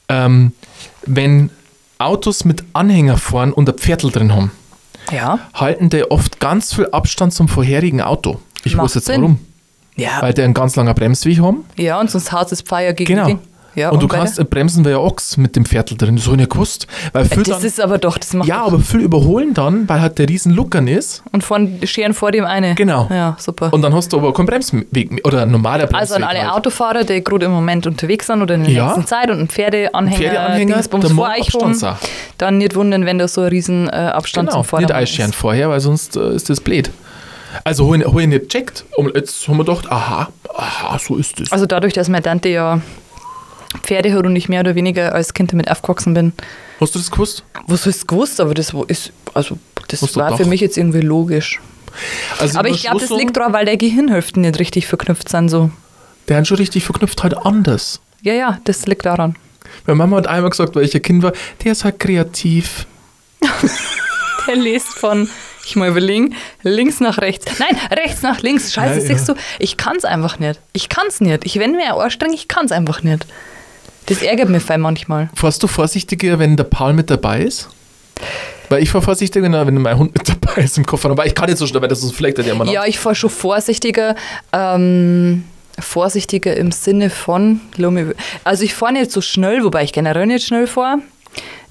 ähm, 0.08 0.52
wenn 1.06 1.50
Autos 1.99 2.44
mit 2.44 2.64
Anhänger 2.75 3.17
fahren 3.17 3.52
und 3.52 3.69
ein 3.69 3.76
Pferdl 3.78 4.11
drin 4.11 4.32
haben, 4.34 4.50
Ja. 5.11 5.38
halten 5.55 5.88
die 5.88 6.05
oft 6.11 6.40
ganz 6.40 6.75
viel 6.75 6.87
Abstand 6.90 7.32
zum 7.32 7.49
vorherigen 7.49 8.00
Auto. 8.02 8.40
Ich 8.64 8.75
Macht 8.76 8.87
weiß 8.87 8.94
jetzt 8.96 9.06
Sinn. 9.06 9.23
warum. 9.23 9.38
Ja, 9.96 10.20
Weil 10.20 10.34
die 10.34 10.43
einen 10.43 10.52
ganz 10.52 10.76
langen 10.76 10.94
Bremsweg 10.94 11.40
haben. 11.40 11.64
ja 11.76 11.99
und 11.99 12.11
sonst 12.11 12.31
haut 12.32 12.52
das 12.52 12.61
Pfeier 12.61 12.93
gegen 12.93 13.14
Genau. 13.14 13.26
Ding. 13.26 13.38
Ja, 13.76 13.90
und 13.90 14.02
du 14.02 14.06
weiter? 14.08 14.19
kannst 14.19 14.38
äh, 14.38 14.44
bremsen 14.44 14.84
wie 14.84 14.88
ein 14.90 14.96
Ochs 14.96 15.37
mit 15.37 15.55
dem 15.55 15.64
Viertel 15.67 15.96
drin. 15.96 16.17
Das 16.17 16.25
habe 16.25 16.34
ich 16.37 16.40
nicht 16.40 16.50
gewusst. 16.50 16.87
Weil 17.12 17.25
viel 17.26 17.40
Äh, 17.43 17.44
Das 17.44 17.58
dann, 17.58 17.67
ist 17.67 17.81
aber 17.81 17.99
doch, 17.99 18.19
das 18.19 18.32
macht 18.32 18.49
ja, 18.49 18.64
aber 18.64 18.81
viel 18.81 19.00
überholen 19.00 19.55
dann, 19.55 19.88
weil 19.88 20.00
halt 20.00 20.19
der 20.19 20.28
riesen 20.28 20.52
Luckern 20.52 20.88
ist. 20.88 21.23
Und 21.32 21.44
von 21.44 21.78
scheren 21.84 22.14
vor 22.14 22.32
dem 22.32 22.44
eine. 22.44 22.75
Genau. 22.75 23.06
Ja, 23.11 23.37
super. 23.38 23.73
Und 23.73 23.82
dann 23.82 23.94
hast 23.94 24.12
du 24.12 24.17
aber 24.19 24.32
keinen 24.32 24.46
Bremsweg 24.46 25.12
mehr. 25.12 25.25
Oder 25.25 25.46
normaler 25.46 25.87
Bremsweg. 25.87 26.00
also 26.00 26.14
an 26.17 26.25
alle 26.25 26.40
halt. 26.43 26.52
Autofahrer, 26.52 27.05
die 27.05 27.23
gerade 27.23 27.46
im 27.46 27.52
Moment 27.52 27.87
unterwegs 27.87 28.26
sind 28.26 28.43
oder 28.43 28.55
in 28.55 28.64
der 28.64 28.73
Ja. 28.73 28.87
letzten 28.88 29.06
Zeit 29.06 29.31
und 29.31 29.40
ein 29.40 29.49
Pferdeanhänger, 29.49 30.17
Pferdeanhänger, 30.17 30.75
Dingsbums 30.75 31.12
vor 31.12 31.29
euch 31.38 31.76
sein. 31.79 31.96
dann 32.38 32.58
nicht 32.58 32.75
wundern, 32.75 33.05
wenn 33.05 33.19
da 33.19 33.29
so 33.29 33.43
ein 33.43 33.49
riesen 33.49 33.88
äh, 33.88 33.93
Abstand 33.93 34.49
Genau, 34.49 34.61
zum 34.62 34.64
Vordermann 34.64 34.87
nicht 35.02 35.11
einscheren 35.12 35.31
ist. 35.31 35.37
vorher, 35.37 35.69
weil 35.69 35.81
sonst 35.81 36.17
äh, 36.17 36.34
ist 36.34 36.49
das 36.49 36.61
blöd. 36.61 36.90
Also 37.64 37.87
habe 37.87 37.99
ich, 37.99 38.05
hab 38.06 38.19
ich 38.19 38.26
nicht 38.26 38.43
gecheckt. 38.50 38.84
Und 38.96 39.14
jetzt 39.14 39.46
haben 39.49 39.56
wir 39.58 39.64
gedacht, 39.64 39.90
aha, 39.90 40.29
aha, 40.56 40.99
so 40.99 41.17
ist 41.17 41.40
das. 41.40 41.52
Also 41.52 41.67
dadurch, 41.67 41.93
dass 41.93 42.08
meine 42.08 42.22
Tante 42.22 42.49
ja 42.49 42.81
Pferde 43.82 44.12
hat 44.12 44.24
und 44.24 44.36
ich 44.36 44.48
mehr 44.48 44.60
oder 44.60 44.74
weniger 44.74 45.14
als 45.14 45.34
Kind 45.34 45.52
damit 45.52 45.70
aufgewachsen 45.70 46.14
bin, 46.14 46.32
Hast 46.80 46.94
du 46.94 46.98
das 46.98 47.10
gewusst? 47.10 47.44
was 47.66 47.86
ist 47.86 48.06
gewusst, 48.06 48.40
aber 48.40 48.54
das 48.54 48.72
ist, 48.88 49.12
also 49.34 49.58
das 49.88 50.02
Hast 50.02 50.16
war 50.16 50.36
für 50.36 50.44
mich 50.44 50.60
jetzt 50.60 50.76
irgendwie 50.76 51.00
logisch. 51.00 51.60
Also 52.38 52.58
Aber 52.58 52.68
ich 52.68 52.82
glaube, 52.82 53.00
das 53.00 53.10
liegt 53.10 53.36
daran, 53.36 53.52
weil 53.52 53.64
der 53.64 53.76
Gehirnhälften 53.76 54.42
nicht 54.42 54.58
richtig 54.58 54.86
verknüpft 54.86 55.28
sind 55.28 55.48
so. 55.48 55.70
Der 56.28 56.38
hat 56.38 56.46
schon 56.46 56.58
richtig 56.58 56.84
verknüpft, 56.84 57.22
halt 57.22 57.36
anders. 57.36 58.00
Ja, 58.22 58.34
ja, 58.34 58.60
das 58.64 58.86
liegt 58.86 59.06
daran. 59.06 59.36
Meine 59.86 59.96
Mama 59.96 60.19
hat 60.19 60.26
einmal 60.26 60.50
gesagt, 60.50 60.74
weil 60.76 60.84
ich 60.84 60.94
ein 60.94 61.02
Kind 61.02 61.22
war, 61.22 61.32
der 61.64 61.72
ist 61.72 61.84
halt 61.84 61.98
kreativ. 61.98 62.86
Der 64.46 64.56
liest 64.56 64.88
von, 64.88 65.28
ich 65.66 65.76
mal 65.76 65.88
überlegen, 65.88 66.34
links 66.62 67.00
nach 67.00 67.18
rechts. 67.18 67.46
Nein, 67.58 67.76
rechts 67.90 68.22
nach 68.22 68.40
links. 68.42 68.72
Scheiße, 68.72 69.00
Ja, 69.00 69.06
siehst 69.06 69.28
ja. 69.28 69.34
du, 69.34 69.40
ich 69.58 69.76
kann's 69.76 70.04
einfach 70.04 70.38
nicht. 70.38 70.60
Ich 70.72 70.88
kann's 70.88 71.20
nicht. 71.20 71.44
Ich, 71.44 71.58
wenn 71.58 71.72
mir 71.72 71.94
anstrenge, 71.94 72.34
ich 72.34 72.48
kann's 72.48 72.72
einfach 72.72 73.02
nicht. 73.02 73.26
Das 74.06 74.22
ärgert 74.22 74.48
mich 74.48 74.62
voll 74.62 74.78
manchmal. 74.78 75.28
Fährst 75.34 75.62
du 75.62 75.66
vorsichtiger, 75.66 76.38
wenn 76.38 76.56
der 76.56 76.64
Paul 76.64 76.92
mit 76.92 77.10
dabei 77.10 77.40
ist? 77.42 77.68
Weil 78.68 78.82
ich 78.82 78.90
fahr 78.90 79.02
vorsichtiger, 79.02 79.66
wenn 79.66 79.80
mein 79.82 79.98
Hund 79.98 80.14
mit 80.14 80.28
dabei 80.28 80.62
ist 80.62 80.78
im 80.78 80.86
Kofferraum. 80.86 81.18
Aber 81.18 81.26
ich 81.26 81.34
kann 81.34 81.46
nicht 81.48 81.58
so 81.58 81.66
schnell, 81.66 81.82
weil 81.82 81.88
das 81.88 82.02
ist 82.02 82.14
vielleicht 82.14 82.38
der 82.38 82.54
Mann. 82.54 82.69
Ja, 82.69 82.84
ich 82.84 82.98
fahre 82.98 83.14
schon 83.14 83.30
vorsichtiger. 83.30 84.14
Ähm, 84.52 85.44
vorsichtiger 85.78 86.56
im 86.56 86.72
Sinne 86.72 87.10
von, 87.10 87.60
also 88.44 88.64
ich 88.64 88.74
fahre 88.74 88.94
nicht 88.94 89.10
so 89.10 89.20
schnell, 89.20 89.62
wobei 89.62 89.82
ich 89.84 89.92
generell 89.92 90.26
nicht 90.26 90.46
schnell 90.46 90.66
fahre. 90.66 91.00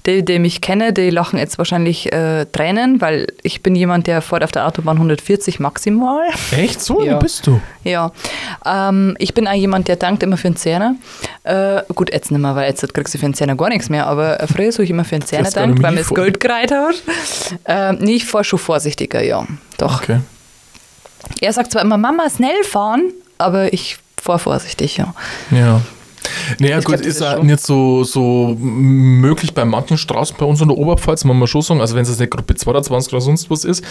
Die, 0.06 0.24
die 0.24 0.38
mich 0.38 0.60
kennen, 0.60 0.94
die 0.94 1.10
lachen 1.10 1.36
jetzt 1.38 1.58
wahrscheinlich 1.58 2.12
äh, 2.12 2.46
Tränen, 2.46 3.00
weil 3.00 3.26
ich 3.42 3.62
bin 3.62 3.74
jemand, 3.74 4.06
der 4.06 4.22
fährt 4.22 4.44
auf 4.44 4.52
der 4.52 4.66
Autobahn 4.66 4.96
140 4.98 5.58
maximal. 5.58 6.22
Echt? 6.52 6.80
So, 6.80 7.02
Ja. 7.04 7.16
wie 7.16 7.22
bist 7.24 7.46
du? 7.46 7.60
Ja, 7.82 8.12
ähm, 8.64 9.16
ich 9.18 9.34
bin 9.34 9.48
auch 9.48 9.52
jemand, 9.52 9.88
der 9.88 9.96
dankt 9.96 10.22
immer 10.22 10.36
für 10.36 10.46
einen 10.48 10.56
Zehner. 10.56 10.94
Äh, 11.42 11.82
gut, 11.94 12.12
jetzt 12.12 12.30
nicht 12.30 12.40
mehr, 12.40 12.54
weil 12.54 12.68
jetzt 12.68 12.94
kriegst 12.94 13.14
du 13.14 13.18
für 13.18 13.24
einen 13.24 13.34
Zehner 13.34 13.56
gar 13.56 13.68
nichts 13.68 13.88
mehr, 13.88 14.06
aber 14.06 14.40
äh, 14.40 14.46
früher 14.46 14.70
habe 14.72 14.84
ich 14.84 14.90
immer 14.90 15.04
für 15.04 15.16
einen 15.16 15.26
Zehner 15.26 15.50
dankt, 15.50 15.82
weil 15.82 15.90
mir 15.92 15.98
das 15.98 16.14
Geld 16.14 16.38
gereiht 16.38 16.70
hat. 16.70 16.94
Ähm, 17.64 17.98
nee, 18.00 18.14
ich 18.16 18.24
fahre 18.26 18.44
schon 18.44 18.58
vorsichtiger, 18.60 19.22
ja, 19.22 19.44
doch. 19.78 20.02
Okay. 20.02 20.20
Er 21.40 21.52
sagt 21.52 21.72
zwar 21.72 21.82
immer, 21.82 21.96
Mama, 21.98 22.24
schnell 22.34 22.62
fahren, 22.62 23.12
aber 23.38 23.72
ich 23.72 23.98
fahre 24.20 24.38
vorsichtig, 24.38 24.96
ja. 24.98 25.14
Ja. 25.50 25.80
Naja, 26.58 26.78
Ich 26.78 26.84
gut, 26.84 26.96
glaub, 26.96 27.06
ist 27.06 27.18
schon- 27.24 27.46
nicht 27.46 27.60
so, 27.60 28.04
so 28.04 28.56
möglich 28.60 29.54
bei 29.54 29.64
manchen 29.64 29.96
Straßen 29.98 30.36
bei 30.38 30.44
uns 30.46 30.60
in 30.60 30.68
der 30.68 30.76
Oberpfalz, 30.76 31.24
muss 31.24 31.36
man 31.36 31.46
schon 31.46 31.62
sagen, 31.62 31.80
also 31.80 31.94
wenn 31.94 32.02
es 32.02 32.18
eine 32.18 32.28
Gruppe 32.28 32.54
22 32.54 33.12
oder 33.12 33.20
sonst 33.20 33.50
was 33.50 33.64
ist, 33.64 33.84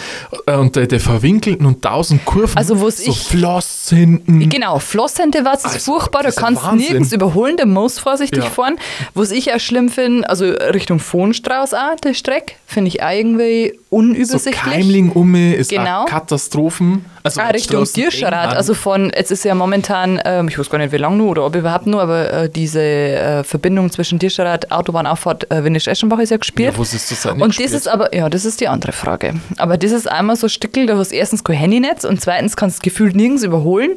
äh, 0.46 0.56
und 0.56 0.74
der, 0.76 0.86
der 0.86 1.00
verwinkelten 1.00 1.66
und 1.66 1.82
tausend 1.82 2.24
Kurven, 2.24 2.56
Also 2.56 2.80
wo's 2.80 2.98
so 3.04 3.10
ich- 3.10 3.18
Floss 3.22 3.90
hinten. 3.90 4.48
Genau, 4.48 4.78
Flosshände 4.78 5.44
war 5.44 5.54
es 5.54 5.60
ist 5.64 5.74
Also, 5.74 5.92
furchtbar, 5.92 6.22
da 6.22 6.30
kannst 6.30 6.62
du 6.62 6.66
Wahnsinn. 6.66 6.88
nirgends 6.88 7.12
überholen, 7.12 7.56
da 7.56 7.66
musst 7.66 8.00
vorsichtig 8.00 8.44
Ja. 8.44 8.50
fahren. 8.50 8.76
Was 9.14 9.30
ich 9.30 9.52
auch 9.52 9.60
schlimm 9.60 9.88
finde, 9.88 10.28
also 10.28 10.44
Richtung 10.46 10.98
Fohnstrauß 10.98 11.74
auch, 11.74 11.96
der 12.02 12.14
Streck, 12.14 12.56
finde 12.66 12.88
ich 12.88 13.02
auch 13.02 13.10
irgendwie 13.10 13.72
So 13.90 13.96
unübersichtlich. 13.96 14.54
Keimling 14.56 15.10
um 15.12 15.34
ist 15.34 15.70
Genau. 15.70 16.04
Katastrophen. 16.06 17.04
Also 17.26 17.40
Ah, 17.40 17.48
Richtung 17.48 17.82
an. 18.24 18.32
Also 18.56 18.74
von, 18.74 19.12
jetzt 19.14 19.30
ist 19.30 19.44
ja 19.44 19.54
momentan, 19.54 20.20
ähm, 20.24 20.48
ich 20.48 20.58
weiß 20.58 20.70
gar 20.70 20.78
nicht 20.78 20.92
wie 20.92 20.96
lange 20.96 21.16
nur 21.16 21.30
oder 21.30 21.44
ob 21.46 21.54
überhaupt 21.56 21.86
nur, 21.86 22.00
aber 22.02 22.32
äh, 22.32 22.48
diese 22.48 22.80
äh, 22.82 23.44
Verbindung 23.44 23.90
zwischen 23.90 24.18
Tierscharrat, 24.18 24.70
Autobahnauffahrt, 24.72 25.50
äh, 25.50 25.64
Winnisch-Eschenbach 25.64 26.18
ist 26.18 26.30
ja 26.30 26.36
gespielt. 26.36 26.72
Ja, 26.74 26.78
was 26.78 26.94
ist 26.94 27.10
das 27.10 27.26
eigentlich 27.26 27.42
Und 27.42 27.48
das 27.50 27.56
gespielt? 27.58 27.72
ist 27.80 27.88
aber, 27.88 28.14
ja, 28.14 28.28
das 28.28 28.44
ist 28.44 28.60
die 28.60 28.68
andere 28.68 28.92
Frage. 28.92 29.34
Aber 29.58 29.76
das 29.76 29.92
ist 29.92 30.10
einmal 30.10 30.36
so 30.36 30.46
ein 30.46 30.50
Stückel, 30.50 30.86
da 30.86 30.96
hast 30.96 31.12
du 31.12 31.16
erstens 31.16 31.44
kein 31.44 31.56
Handynetz 31.56 32.04
und 32.04 32.20
zweitens 32.20 32.56
kannst 32.56 32.78
du 32.78 32.82
gefühlt 32.90 33.16
nirgends 33.16 33.42
überholen. 33.42 33.90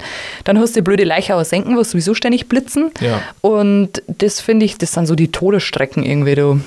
Dann 0.43 0.57
hast 0.59 0.75
du 0.75 0.79
die 0.79 0.83
blöde 0.83 1.03
Leichauer 1.03 1.45
Senken, 1.45 1.77
wo 1.77 1.83
sowieso 1.83 2.13
ständig 2.13 2.47
blitzen. 2.49 2.91
Ja. 3.01 3.21
Und 3.41 4.01
das 4.07 4.41
finde 4.41 4.65
ich, 4.65 4.77
das 4.77 4.91
sind 4.93 5.05
so 5.05 5.15
die 5.15 5.31
Todesstrecken 5.31 6.03
irgendwie, 6.03 6.35
du. 6.35 6.59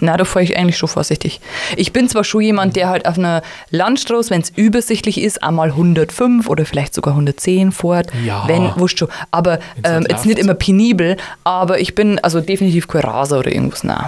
Na, 0.00 0.16
da 0.16 0.24
fahre 0.24 0.44
ich 0.44 0.56
eigentlich 0.56 0.76
schon 0.76 0.88
vorsichtig. 0.88 1.40
Ich 1.76 1.92
bin 1.92 2.08
zwar 2.08 2.24
schon 2.24 2.42
jemand, 2.42 2.76
der 2.76 2.88
halt 2.88 3.06
auf 3.06 3.18
einer 3.18 3.42
Landstraße, 3.70 4.30
wenn 4.30 4.40
es 4.40 4.50
übersichtlich 4.50 5.20
ist, 5.20 5.42
einmal 5.42 5.70
105 5.70 6.48
oder 6.48 6.64
vielleicht 6.64 6.94
sogar 6.94 7.14
110 7.14 7.72
fährt. 7.72 8.10
Ja. 8.24 8.44
Wenn, 8.46 8.72
wurscht 8.76 8.98
schon. 8.98 9.08
Aber 9.30 9.58
ähm, 9.84 10.06
jetzt 10.08 10.26
nicht 10.26 10.38
immer 10.38 10.54
penibel, 10.54 11.16
aber 11.44 11.80
ich 11.80 11.94
bin 11.94 12.18
also 12.20 12.40
definitiv 12.40 12.88
kein 12.88 13.02
Raser 13.02 13.38
oder 13.38 13.52
irgendwas. 13.52 13.84
Nein. 13.84 14.06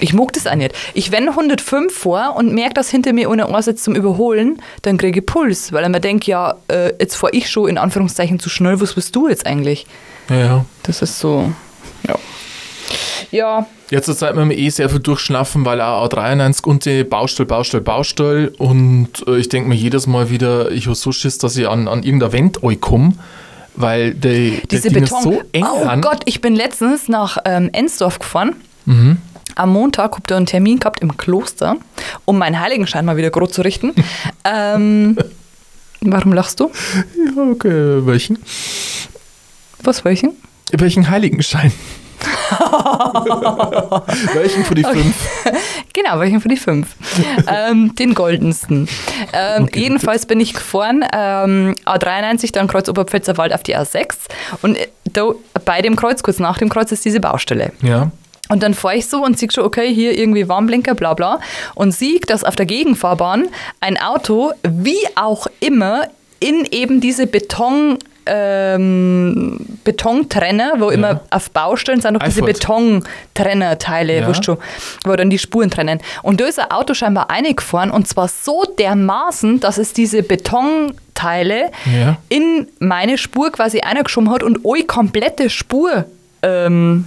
Ich 0.00 0.14
mag 0.14 0.32
das 0.32 0.46
auch 0.46 0.54
nicht. 0.54 0.74
Ich, 0.94 1.12
wenn 1.12 1.28
105 1.28 1.92
vor 1.92 2.34
und 2.36 2.52
merke, 2.54 2.74
dass 2.74 2.88
hinter 2.88 3.12
mir 3.12 3.30
einer 3.30 3.54
ansitzt 3.54 3.84
zum 3.84 3.94
Überholen, 3.94 4.60
dann 4.82 4.96
kriege 4.96 5.20
ich 5.20 5.26
Puls, 5.26 5.72
weil 5.72 5.84
ich 5.84 5.90
mir 5.90 6.00
denke, 6.00 6.30
ja, 6.30 6.54
äh, 6.68 6.94
jetzt 6.98 7.16
fahre 7.16 7.34
ich 7.34 7.50
schon 7.50 7.68
in 7.68 7.78
Anführungszeichen 7.78 8.40
zu 8.40 8.48
schnell, 8.48 8.80
was 8.80 8.94
bist 8.94 9.14
du 9.14 9.28
jetzt 9.28 9.46
eigentlich? 9.46 9.86
Ja, 10.30 10.36
ja. 10.36 10.64
Das 10.84 11.02
ist 11.02 11.18
so, 11.18 11.52
ja. 12.08 12.14
Ja, 13.30 13.66
Jetzt 13.90 14.06
zur 14.06 14.16
Zeit 14.16 14.36
wir 14.36 14.56
eh 14.56 14.70
sehr 14.70 14.88
viel 14.88 15.00
durchschlafen, 15.00 15.64
weil 15.64 15.80
auch 15.80 16.08
A93 16.08 16.64
und 16.64 16.84
die 16.84 17.02
Baustelle, 17.02 17.46
Baustelle, 17.46 17.82
Baustelle. 17.82 18.50
Und 18.50 19.26
äh, 19.26 19.38
ich 19.38 19.48
denke 19.48 19.68
mir 19.68 19.74
jedes 19.74 20.06
Mal 20.06 20.30
wieder, 20.30 20.70
ich 20.70 20.86
habe 20.86 20.94
so 20.94 21.10
Schiss, 21.10 21.38
dass 21.38 21.56
ich 21.56 21.68
an, 21.68 21.88
an 21.88 22.04
irgendein 22.04 22.30
Event 22.30 22.60
komme, 22.80 23.14
weil 23.74 24.14
die, 24.14 24.62
diese 24.70 24.88
die 24.88 24.94
Ding 24.94 25.04
Beton. 25.04 25.18
ist 25.18 25.24
so 25.24 25.42
eng 25.52 25.64
oh 25.64 25.84
an. 25.84 26.00
Gott, 26.02 26.20
ich 26.26 26.40
bin 26.40 26.54
letztens 26.54 27.08
nach 27.08 27.38
ähm, 27.44 27.68
Ensdorf 27.72 28.20
gefahren. 28.20 28.54
Mhm. 28.86 29.16
Am 29.56 29.72
Montag 29.72 30.14
habt 30.14 30.30
ihr 30.30 30.36
einen 30.36 30.46
Termin 30.46 30.78
gehabt 30.78 31.00
im 31.00 31.16
Kloster, 31.16 31.76
um 32.24 32.38
meinen 32.38 32.60
Heiligenschein 32.60 33.04
mal 33.04 33.16
wieder 33.16 33.30
groß 33.30 33.50
zu 33.50 33.62
richten. 33.62 33.92
ähm, 34.44 35.18
warum 36.00 36.32
lachst 36.32 36.60
du? 36.60 36.70
Ja, 37.36 37.42
okay. 37.50 38.06
Welchen? 38.06 38.38
Was 39.82 40.04
welchen? 40.04 40.36
Welchen 40.70 41.10
Heiligenschein? 41.10 41.72
Welchen 44.34 44.64
von 44.64 44.76
die 44.76 44.84
fünf? 44.84 45.14
Genau, 45.92 46.20
welchen 46.20 46.40
für 46.40 46.48
die 46.48 46.56
fünf. 46.56 46.94
ähm, 47.48 47.96
den 47.96 48.14
goldensten. 48.14 48.88
Ähm, 49.32 49.64
Okay, 49.64 49.80
jedenfalls 49.80 50.24
bin 50.24 50.38
ich 50.38 50.54
gefahren, 50.54 51.04
ähm, 51.12 51.74
A93, 51.84 52.52
dann 52.52 52.68
Kreuz 52.68 52.88
Oberpfälzer 52.88 53.36
Wald 53.36 53.52
auf 53.52 53.64
die 53.64 53.76
A6. 53.76 54.14
Und 54.62 54.76
äh, 54.76 54.86
da, 55.12 55.32
bei 55.64 55.82
dem 55.82 55.96
Kreuz, 55.96 56.22
kurz 56.22 56.38
nach 56.38 56.58
dem 56.58 56.68
Kreuz, 56.68 56.92
ist 56.92 57.04
diese 57.04 57.18
Baustelle. 57.18 57.72
Ja. 57.82 58.12
Und 58.48 58.62
dann 58.62 58.74
fahre 58.74 58.96
ich 58.96 59.06
so 59.06 59.24
und 59.24 59.38
sehe 59.38 59.50
schon, 59.50 59.64
okay, 59.64 59.92
hier 59.92 60.16
irgendwie 60.16 60.48
Warnblinker, 60.48 60.94
bla 60.94 61.14
bla. 61.14 61.40
Und 61.74 61.92
sehe, 61.92 62.20
dass 62.20 62.44
auf 62.44 62.56
der 62.56 62.66
Gegenfahrbahn 62.66 63.48
ein 63.80 63.98
Auto, 63.98 64.52
wie 64.62 64.98
auch 65.16 65.46
immer, 65.60 66.02
in 66.40 66.66
eben 66.70 67.00
diese 67.00 67.26
Beton, 67.26 67.98
ähm, 68.32 69.56
Betontrenner, 69.84 70.74
wo 70.78 70.90
immer 70.90 71.20
auf 71.30 71.50
Baustellen 71.50 72.00
sind 72.00 72.14
noch 72.14 72.22
diese. 72.22 72.42
Betontrennerteile, 72.42 74.20
Ja. 74.20 74.28
wo, 74.28 74.34
schon, 74.34 74.56
wo 75.04 75.16
dann 75.16 75.30
die 75.30 75.38
Spuren 75.38 75.70
trennen. 75.70 76.00
Und 76.22 76.40
da 76.40 76.44
ist 76.46 76.58
ein 76.60 76.70
Auto 76.70 76.94
scheinbar 76.94 77.28
eingefahren 77.30 77.90
und 77.90 78.06
zwar 78.06 78.28
so 78.28 78.62
dermaßen, 78.78 79.58
dass 79.60 79.78
es 79.78 79.92
diese 79.92 80.22
Betonteile 80.22 81.70
Ja. 81.84 82.16
in 82.28 82.68
meine 82.78 83.18
Spur 83.18 83.50
quasi 83.50 83.80
eingeschoben 83.80 84.30
hat 84.30 84.42
und 84.42 84.60
eine 84.64 84.84
komplette 84.84 85.50
Spur 85.50 86.04
ähm, 86.42 87.04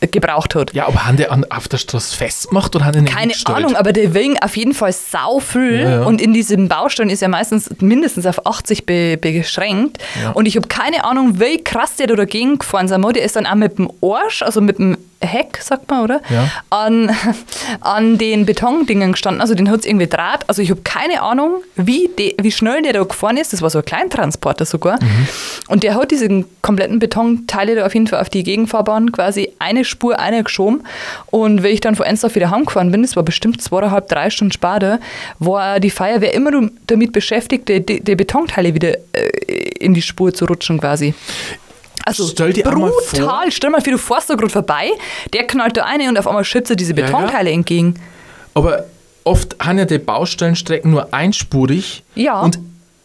gebraucht 0.00 0.54
hat. 0.54 0.74
Ja, 0.74 0.86
aber 0.86 1.06
haben 1.06 1.16
die 1.16 1.28
an, 1.28 1.44
auf 1.50 1.68
der 1.68 1.78
Straße 1.78 2.16
festgemacht 2.16 2.74
oder 2.76 2.84
haben 2.84 2.92
die 2.92 3.00
nicht 3.02 3.12
Keine 3.12 3.32
hingestellt? 3.32 3.58
Ahnung, 3.58 3.76
aber 3.76 3.92
der 3.92 4.14
Wing 4.14 4.36
auf 4.42 4.56
jeden 4.56 4.74
Fall 4.74 4.92
sau 4.92 5.40
viel. 5.40 5.80
Ja, 5.80 5.90
ja. 5.90 6.02
Und 6.04 6.20
in 6.20 6.34
diesem 6.34 6.68
Baustellen 6.68 7.10
ist 7.10 7.22
ja 7.22 7.28
meistens 7.28 7.70
mindestens 7.80 8.26
auf 8.26 8.46
80 8.46 8.86
be 8.86 9.16
beschränkt. 9.16 9.98
Ja. 10.22 10.30
Und 10.32 10.46
ich 10.46 10.56
habe 10.56 10.68
keine 10.68 11.04
Ahnung, 11.04 11.40
wie 11.40 11.62
krass 11.62 11.96
der 11.96 12.08
da 12.08 12.14
dagegen 12.14 12.58
gefahren 12.58 12.86
ist. 12.86 13.16
Der 13.16 13.22
ist 13.22 13.36
dann 13.36 13.46
auch 13.46 13.54
mit 13.54 13.78
dem 13.78 13.90
Arsch, 14.02 14.42
also 14.42 14.60
mit 14.60 14.78
dem 14.78 14.98
Heck, 15.20 15.58
sagt 15.62 15.90
man, 15.90 16.04
oder? 16.04 16.20
Ja. 16.28 16.50
An, 16.70 17.10
an 17.80 18.18
den 18.18 18.46
Betondingen 18.46 19.12
gestanden. 19.12 19.40
Also 19.40 19.54
den 19.54 19.70
hat 19.70 19.80
es 19.80 19.86
irgendwie 19.86 20.06
draht. 20.06 20.48
Also 20.48 20.62
ich 20.62 20.70
habe 20.70 20.82
keine 20.82 21.22
Ahnung, 21.22 21.62
wie, 21.74 22.08
de, 22.08 22.34
wie 22.40 22.52
schnell 22.52 22.82
der 22.82 22.92
da 22.92 23.02
gefahren 23.02 23.36
ist. 23.36 23.52
Das 23.52 23.62
war 23.62 23.70
so 23.70 23.78
ein 23.78 23.84
Kleintransporter 23.84 24.64
sogar. 24.64 25.02
Mhm. 25.02 25.28
Und 25.68 25.82
der 25.82 25.94
hat 25.94 26.10
diese 26.10 26.44
kompletten 26.62 26.98
Betonteile 26.98 27.74
da 27.76 27.86
auf 27.86 27.94
jeden 27.94 28.06
Fall 28.06 28.20
auf 28.20 28.28
die 28.28 28.42
Gegenfahrbahn 28.42 29.12
quasi 29.12 29.52
eine 29.58 29.84
Spur 29.84 30.18
eingeschoben. 30.18 30.82
Und 31.26 31.62
wenn 31.62 31.72
ich 31.72 31.80
dann 31.80 31.96
von 31.96 32.06
Ensdorf 32.06 32.34
wieder 32.34 32.50
heimgefahren 32.50 32.90
bin, 32.90 33.02
das 33.02 33.16
war 33.16 33.22
bestimmt 33.22 33.62
zweieinhalb, 33.62 34.08
drei 34.08 34.30
Stunden 34.30 34.52
später, 34.52 35.00
war 35.38 35.80
die 35.80 35.90
Feuerwehr 35.90 36.34
immer 36.34 36.50
damit 36.86 37.12
beschäftigt, 37.12 37.68
die, 37.68 37.84
die, 37.84 38.00
die 38.00 38.16
Betonteile 38.16 38.74
wieder 38.74 38.96
äh, 39.12 39.28
in 39.80 39.94
die 39.94 40.02
Spur 40.02 40.34
zu 40.34 40.44
rutschen 40.44 40.78
quasi. 40.78 41.14
Also 42.06 42.26
Stell 42.28 42.52
dir 42.54 42.66
einmal 42.66 42.90
vor- 42.90 43.02
brutal. 43.26 43.50
Stell 43.50 43.68
mal 43.70 43.80
vor, 43.82 43.92
du 43.92 43.98
fährst 43.98 44.30
da 44.30 44.34
gerade 44.34 44.50
vorbei, 44.52 44.88
der 45.34 45.44
knallt 45.46 45.76
da 45.76 45.84
eine 45.84 46.08
und 46.08 46.18
auf 46.18 46.26
einmal 46.26 46.44
schützt 46.44 46.70
er 46.70 46.76
diese 46.76 46.94
Ja, 46.94 47.00
ja. 47.00 47.06
Betonteile 47.06 47.50
entgegen. 47.50 47.94
Aber 48.54 48.84
oft 49.24 49.56
haben 49.58 49.76
ja 49.78 49.84
die 49.84 49.98
Baustellenstrecken 49.98 50.90
nur 50.90 51.12
einspurig 51.12 52.04
Ja. 52.14 52.40
und 52.40 52.58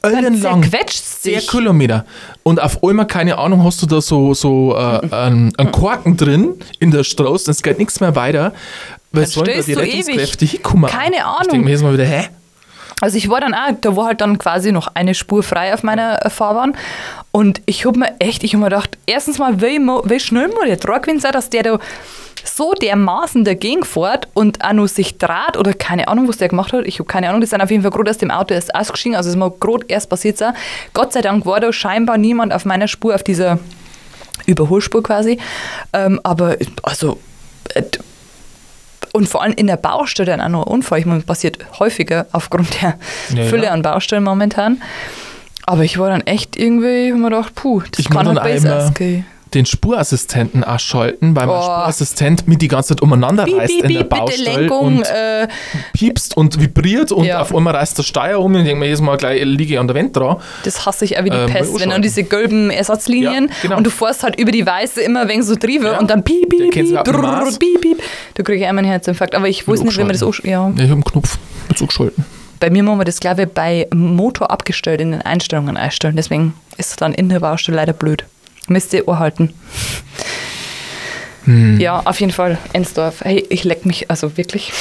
ellenlang. 0.03 0.63
Sehr. 0.89 1.41
Kilometer. 1.41 2.05
Und 2.43 2.61
auf 2.61 2.83
einmal, 2.83 3.05
keine 3.07 3.37
Ahnung, 3.37 3.63
hast 3.63 3.81
du 3.81 3.85
da 3.85 4.01
so, 4.01 4.33
so 4.33 4.75
äh, 4.75 5.13
einen, 5.13 5.51
einen 5.57 5.71
Korken 5.71 6.15
drin 6.17 6.55
in 6.79 6.91
der 6.91 7.03
Straße, 7.03 7.51
es 7.51 7.61
geht 7.61 7.77
nichts 7.79 7.99
mehr 7.99 8.15
weiter. 8.15 8.53
Weil 9.11 9.25
sollen 9.27 9.47
da 9.55 9.61
die. 9.61 9.73
Rettungskräfte 9.73 10.45
hinkommen? 10.45 10.89
Keine 10.89 11.17
Ich 11.17 11.23
Ahnung. 11.23 11.49
denke 11.51 11.65
mir 11.65 11.71
jetzt 11.71 11.83
mal 11.83 11.93
wieder, 11.93 12.05
hä? 12.05 12.29
Also 13.01 13.17
ich 13.17 13.29
war 13.29 13.41
dann 13.41 13.53
auch, 13.55 13.71
da 13.81 13.95
war 13.95 14.05
halt 14.05 14.21
dann 14.21 14.37
quasi 14.37 14.71
noch 14.71 14.87
eine 14.93 15.15
Spur 15.15 15.41
frei 15.43 15.73
auf 15.73 15.81
meiner 15.83 16.19
Fahrbahn. 16.29 16.75
Und 17.31 17.61
ich 17.65 17.85
habe 17.85 17.97
mir 17.99 18.13
echt, 18.19 18.43
ich 18.43 18.53
habe 18.53 18.59
mir 18.63 18.69
gedacht, 18.69 18.97
erstens 19.05 19.37
mal, 19.37 19.61
wie, 19.61 19.79
wie 19.79 20.19
schnell 20.19 20.49
muss 20.49 20.65
der 20.65 20.79
Tragwind 20.79 21.21
sein, 21.21 21.31
dass 21.31 21.49
der 21.49 21.63
da 21.63 21.79
so 22.43 22.73
dermaßen 22.73 23.45
dagegen 23.45 23.83
fährt 23.83 24.27
und 24.33 24.63
auch 24.63 24.73
nur 24.73 24.87
sich 24.87 25.17
draht 25.17 25.57
oder 25.57 25.73
keine 25.73 26.07
Ahnung, 26.07 26.27
was 26.27 26.37
der 26.37 26.49
gemacht 26.49 26.73
hat. 26.73 26.85
Ich 26.87 26.99
habe 26.99 27.05
keine 27.07 27.29
Ahnung, 27.29 27.39
die 27.41 27.47
sind 27.47 27.61
auf 27.61 27.69
jeden 27.71 27.83
Fall 27.83 27.91
gerade 27.91 28.09
aus 28.09 28.17
dem 28.17 28.31
Auto 28.31 28.53
erst 28.53 28.73
ausgestiegen, 28.75 29.15
also 29.15 29.29
es 29.29 29.35
ist 29.35 29.39
mir 29.39 29.51
gerade 29.51 29.85
erst 29.87 30.09
passiert. 30.09 30.37
sein. 30.37 30.53
Gott 30.93 31.13
sei 31.13 31.21
Dank 31.21 31.45
war 31.45 31.59
da 31.59 31.71
scheinbar 31.71 32.17
niemand 32.17 32.51
auf 32.51 32.65
meiner 32.65 32.87
Spur, 32.87 33.13
auf 33.15 33.23
dieser 33.23 33.59
Überholspur 34.45 35.03
quasi. 35.03 35.37
Ähm, 35.93 36.19
aber 36.23 36.57
also 36.83 37.19
äh, 37.75 37.83
und 39.13 39.27
vor 39.27 39.41
allem 39.43 39.53
in 39.53 39.67
der 39.67 39.77
Baustelle 39.77 40.31
dann 40.31 40.41
auch 40.41 40.49
noch 40.49 40.65
ein 40.65 40.71
Unfall. 40.73 40.99
Ich 40.99 41.05
meine, 41.05 41.21
passiert 41.21 41.57
häufiger 41.79 42.27
aufgrund 42.31 42.81
der 42.81 42.97
Ja, 43.35 43.43
Fülle 43.43 43.65
ja. 43.65 43.71
an 43.71 43.81
Baustellen 43.81 44.23
momentan. 44.23 44.81
Aber 45.71 45.83
ich 45.85 45.97
war 45.97 46.09
dann 46.09 46.21
echt 46.21 46.57
irgendwie, 46.57 47.11
hab 47.11 47.17
mir 47.19 47.29
gedacht, 47.29 47.55
puh, 47.55 47.79
das 47.89 47.99
Ich 47.99 48.09
kann 48.09 48.27
halt 48.27 48.43
besser 48.43 48.87
ausgehen. 48.87 49.25
den 49.53 49.65
Spurassistenten 49.65 50.63
ausschalten, 50.63 51.35
weil 51.35 51.45
mein 51.45 51.55
Oh. 51.57 51.61
Spurassistent 51.61 52.47
mit 52.47 52.61
die 52.61 52.67
ganze 52.69 52.89
Zeit 52.89 53.01
umeinander 53.01 53.43
Piep, 53.45 53.57
reißt 53.57 53.73
piep, 53.73 53.83
in 53.85 53.93
der 53.95 54.03
Baustelle 54.05 54.57
Lenkung. 54.61 54.97
und 54.97 55.03
Äh, 55.05 55.47
piepst 55.93 56.35
und 56.37 56.59
vibriert 56.61 57.11
und 57.11 57.25
Ja. 57.25 57.41
auf 57.41 57.53
einmal 57.55 57.75
reißt 57.75 57.97
der 57.97 58.03
Steuer 58.03 58.39
um 58.39 58.53
und 58.53 58.59
ich 58.61 58.65
denke 58.65 58.79
mir 58.79 58.85
jedes 58.85 59.01
Mal 59.01 59.17
gleich 59.17 59.43
liege 59.45 59.73
ich 59.73 59.79
an 59.79 59.87
der 59.87 59.95
Wand 59.97 60.15
dran. 60.15 60.37
das 60.63 60.85
hasse 60.85 61.03
ich 61.05 61.17
auch 61.19 61.23
wie 61.25 61.29
die 61.29 61.35
Ähm, 61.37 61.49
Pest. 61.49 61.79
Wenn 61.79 61.89
dann 61.89 62.01
diese 62.01 62.23
gelben 62.23 62.69
Ersatzlinien 62.69 63.47
Ja, 63.47 63.53
genau. 63.61 63.77
und 63.77 63.83
du 63.85 63.89
fährst 63.91 64.23
halt 64.23 64.39
über 64.39 64.51
die 64.51 64.65
weiße 64.65 65.01
immer 65.01 65.27
wegen 65.29 65.43
so 65.43 65.55
drüber 65.55 65.93
Ja. 65.93 65.99
und 65.99 66.09
dann 66.09 66.23
piep, 66.23 66.49
piep, 66.49 66.71
piep, 66.71 66.73
piep, 67.03 67.81
piep. 67.81 68.01
Da 68.35 68.43
kriege 68.43 68.59
ich 68.59 68.65
einmal 68.67 68.83
einen 68.83 68.91
Herzinfarkt. 68.91 69.35
Aber 69.35 69.47
ich 69.49 69.67
weiß 69.67 69.83
nicht, 69.83 69.97
wie 69.97 70.01
man 70.03 70.11
das 70.13 70.23
auch, 70.23 70.35
ja. 70.43 70.69
Ich 70.75 70.81
habe 70.83 70.93
einen 70.93 71.03
Knopf 71.03 71.37
zugeschalten. 71.75 72.25
Bei 72.61 72.69
mir 72.69 72.83
machen 72.83 72.99
wir 72.99 73.05
das, 73.05 73.19
glaube 73.19 73.41
ich, 73.41 73.49
bei 73.49 73.87
Motor 73.91 74.51
abgestellt 74.51 75.01
in 75.01 75.13
den 75.13 75.23
Einstellungen 75.23 75.77
einstellen. 75.77 76.15
Deswegen 76.15 76.53
ist 76.77 76.91
es 76.91 76.95
dann 76.95 77.11
in 77.11 77.27
der 77.27 77.39
Baustelle 77.39 77.77
leider 77.77 77.91
blöd. 77.91 78.23
Müsst 78.67 78.93
ihr 78.93 79.03
halten. 79.07 79.51
Hm. 81.45 81.79
Ja, 81.79 82.01
auf 82.05 82.19
jeden 82.19 82.31
Fall. 82.31 82.57
Ensdorf. 82.73 83.21
Hey, 83.21 83.45
ich 83.49 83.63
leck 83.63 83.85
mich, 83.85 84.09
also 84.11 84.37
wirklich. 84.37 84.71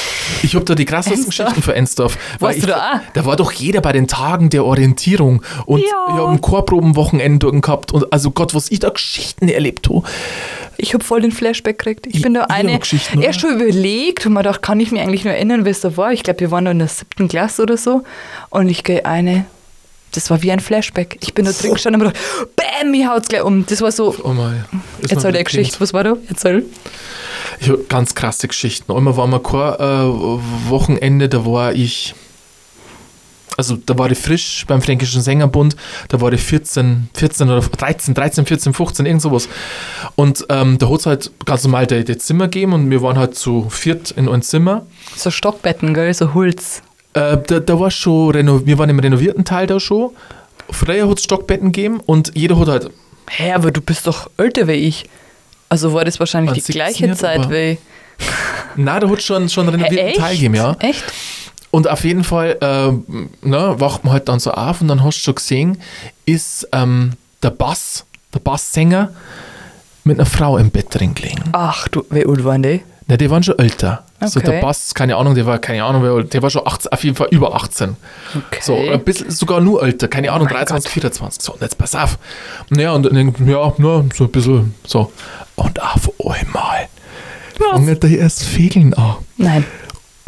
Ich 0.43 0.55
habe 0.55 0.65
da 0.65 0.75
die 0.75 0.85
krassesten 0.85 1.25
Ensdorf? 1.27 1.49
Geschichten 1.49 1.63
für 1.63 1.75
Ensdorf. 1.75 2.19
Warst 2.39 2.57
ich, 2.59 2.63
du 2.65 2.69
da 2.69 2.77
auch? 2.77 3.01
Da 3.15 3.25
war 3.25 3.37
doch 3.37 3.53
jeder 3.53 3.81
bei 3.81 3.93
den 3.93 4.07
Tagen 4.09 4.51
der 4.51 4.65
Orientierung. 4.65 5.43
Und 5.67 5.81
Ja. 5.81 5.87
ich 6.09 6.15
habe 6.15 6.31
ein 6.31 6.41
Chorprobenwochenende 6.41 7.51
gehabt. 7.61 7.93
Und 7.93 8.13
also 8.13 8.31
Gott, 8.31 8.55
was 8.55 8.71
ich 8.71 8.79
da 8.81 8.91
Geschichten 8.91 9.49
erlebt 9.49 9.89
habe. 9.89 10.03
Ich 10.77 10.95
habe 10.95 11.05
voll 11.05 11.21
den 11.23 11.33
Flashback 11.33 11.79
gekriegt. 11.79 12.07
Ich 12.07 12.17
I- 12.17 12.21
bin 12.21 12.35
da 12.35 12.45
eine. 12.45 12.73
Erst 13.21 13.41
schon 13.41 13.59
überlegt 13.61 14.25
und 14.27 14.33
mir 14.33 14.41
gedacht, 14.41 14.63
kann 14.63 14.81
ich 14.81 14.91
mich 14.93 15.01
eigentlich 15.01 15.25
nur 15.25 15.35
erinnern, 15.35 15.65
wie 15.65 15.71
es 15.71 15.81
da 15.81 15.97
war. 15.97 16.13
Ich 16.13 16.23
glaube, 16.23 16.41
wir 16.41 16.51
waren 16.51 16.65
da 16.65 16.71
in 16.71 16.79
der 16.79 16.89
siebten 16.89 17.29
Klasse 17.29 17.63
oder 17.63 17.77
so. 17.77 18.03
Und 18.51 18.69
ich 18.69 18.85
gehe 18.85 19.05
eine. 19.05 19.45
Das 20.13 20.29
war 20.29 20.43
wie 20.43 20.51
ein 20.51 20.59
Flashback. 20.59 21.19
Ich 21.21 21.35
bin 21.35 21.45
da 21.45 21.53
drin 21.53 21.73
gestanden 21.75 22.01
und 22.03 22.09
mir 22.09 22.13
gedacht, 22.13 22.57
Bäm, 22.57 22.91
mir 22.91 23.09
haut's 23.11 23.29
gleich 23.29 23.45
um. 23.45 23.65
Das 23.67 23.81
war 23.81 23.93
so. 23.93 24.15
Oh 24.25 24.29
mal. 24.33 24.65
Erzähl 25.03 25.17
mir 25.17 25.33
der 25.33 25.45
geklingt. 25.45 25.47
Geschichte. 25.47 25.81
Was 25.81 25.93
war 25.93 26.05
da? 26.05 26.17
Erzähl. 26.29 26.65
Ich 27.61 27.69
habe 27.69 27.85
ganz 27.89 28.15
krasse 28.15 28.49
Geschichten. 28.49 28.93
Einmal 28.93 29.17
war 29.17 29.27
mal 29.27 29.41
kein 29.41 29.75
äh, 29.75 30.71
Wochenende, 30.71 31.29
da 31.29 31.45
war 31.45 31.73
ich. 31.75 32.15
Also 33.57 33.77
da 33.77 33.99
war 33.99 34.11
ich 34.11 34.17
frisch 34.17 34.65
beim 34.67 34.81
Fränkischen 34.81 35.21
Sängerbund, 35.21 35.77
da 36.09 36.19
war 36.23 36.33
ich 36.33 36.41
14, 36.41 37.11
14 37.13 37.51
oder 37.51 37.61
13, 37.61 38.15
13, 38.15 38.47
14, 38.47 38.73
15, 38.73 39.05
irgend 39.05 39.21
sowas. 39.21 39.51
Und 40.15 40.47
ähm, 40.49 40.79
da 40.79 40.89
hat 40.89 41.01
es 41.01 41.07
halt 41.07 41.31
ganz 41.45 41.65
normal 41.65 41.87
die, 41.87 42.03
die 42.05 42.17
Zimmer 42.17 42.45
gegeben 42.45 42.73
und 42.73 42.91
wir 42.91 43.03
waren 43.03 43.19
halt 43.19 43.35
zu 43.35 43.69
viert 43.69 44.13
in 44.13 44.29
einem 44.31 44.41
Zimmer. 44.41 44.87
So 45.15 45.31
Stockbetten, 45.31 45.93
gell? 45.93 46.15
So 46.15 46.33
Holz. 46.33 46.81
Äh, 47.13 47.37
da, 47.47 47.61
da 47.61 47.79
war 47.79 47.91
schon, 47.91 48.35
wir 48.67 48.79
waren 48.79 48.89
im 48.89 48.99
renovierten 48.99 49.45
Teil 49.45 49.67
da 49.67 49.79
schon. 49.79 50.11
Früher 50.71 51.09
hat 51.09 51.19
es 51.19 51.25
Stockbetten 51.25 51.73
gegeben 51.73 52.01
und 52.07 52.33
jeder 52.35 52.59
hat 52.59 52.69
halt, 52.69 52.91
Hä, 53.31 53.53
aber 53.53 53.71
du 53.71 53.81
bist 53.81 54.07
doch 54.07 54.31
älter 54.37 54.67
wie 54.67 54.73
ich. 54.73 55.09
Also 55.69 55.93
war 55.93 56.05
das 56.05 56.19
wahrscheinlich 56.19 56.65
die 56.65 56.73
gleiche 56.73 57.13
Zeit 57.15 57.41
aber- 57.41 57.51
wie. 57.51 57.79
na, 58.77 58.99
da 59.01 59.09
hat 59.09 59.23
schon, 59.23 59.49
schon 59.49 59.69
renovierten? 59.69 60.21
Teil 60.21 60.35
gegeben, 60.35 60.55
ja. 60.55 60.77
Echt? 60.81 61.05
Und 61.71 61.89
auf 61.89 62.03
jeden 62.05 62.25
Fall 62.25 62.59
äh, 62.61 63.47
ne, 63.47 63.75
wacht 63.79 64.03
man 64.05 64.13
halt 64.13 64.29
dann 64.29 64.41
so 64.41 64.51
auf 64.51 64.81
und 64.81 64.89
dann 64.89 65.05
hast 65.05 65.19
du 65.19 65.23
schon 65.23 65.35
gesehen, 65.37 65.81
ist 66.27 66.69
ähm, 66.73 67.13
der 67.43 67.51
Bass, 67.51 68.05
der 68.35 68.41
Basssänger 68.41 69.13
mit 70.03 70.19
einer 70.19 70.27
Frau 70.27 70.59
im 70.59 70.71
Bett 70.71 70.87
drin 70.91 71.15
gelegen. 71.15 71.45
Ach 71.53 71.87
du, 71.89 72.05
wie 72.11 72.27
alt 72.27 72.45
waren 72.45 72.63
die? 72.65 72.83
Ne, 73.07 73.17
die 73.17 73.31
waren 73.31 73.43
schon 73.45 73.59
älter. 73.59 74.05
So 74.27 74.41
Okay. 74.41 74.51
der 74.51 74.61
Bass, 74.61 74.95
keine 74.95 75.17
Ahnung, 75.17 75.35
der 75.35 75.47
war, 75.47 75.59
keine 75.59 75.83
Ahnung, 75.85 76.29
der 76.29 76.43
war 76.43 76.51
schon 76.51 76.67
18, 76.67 76.93
auf 76.93 77.05
jeden 77.05 77.17
Fall 77.17 77.29
über 77.31 77.55
18. 77.55 77.97
Okay. 78.37 78.61
So, 78.61 78.77
ein 78.77 79.03
bisschen, 79.03 79.31
sogar 79.31 79.61
nur 79.61 79.83
älter, 79.83 80.09
keine 80.09 80.31
Ahnung, 80.33 80.47
mein 80.47 80.57
23, 80.57 80.91
24. 80.91 81.43
So, 81.43 81.53
und 81.55 81.63
jetzt 81.63 81.79
pass 81.79 81.95
auf. 81.95 82.19
Naja, 82.69 82.93
und 82.93 83.05
dann, 83.05 83.35
ja, 83.47 83.73
nur 83.79 84.05
so 84.15 84.25
ein 84.25 84.31
bisschen 84.31 84.75
so. 84.87 85.11
Und 85.57 85.83
auf 85.83 86.11
einmal 86.29 86.89
fangen 87.59 88.01
da 88.01 88.09
erst 88.09 88.43
Fegeln 88.45 88.95
an. 88.95 89.17
Nein. 89.37 89.65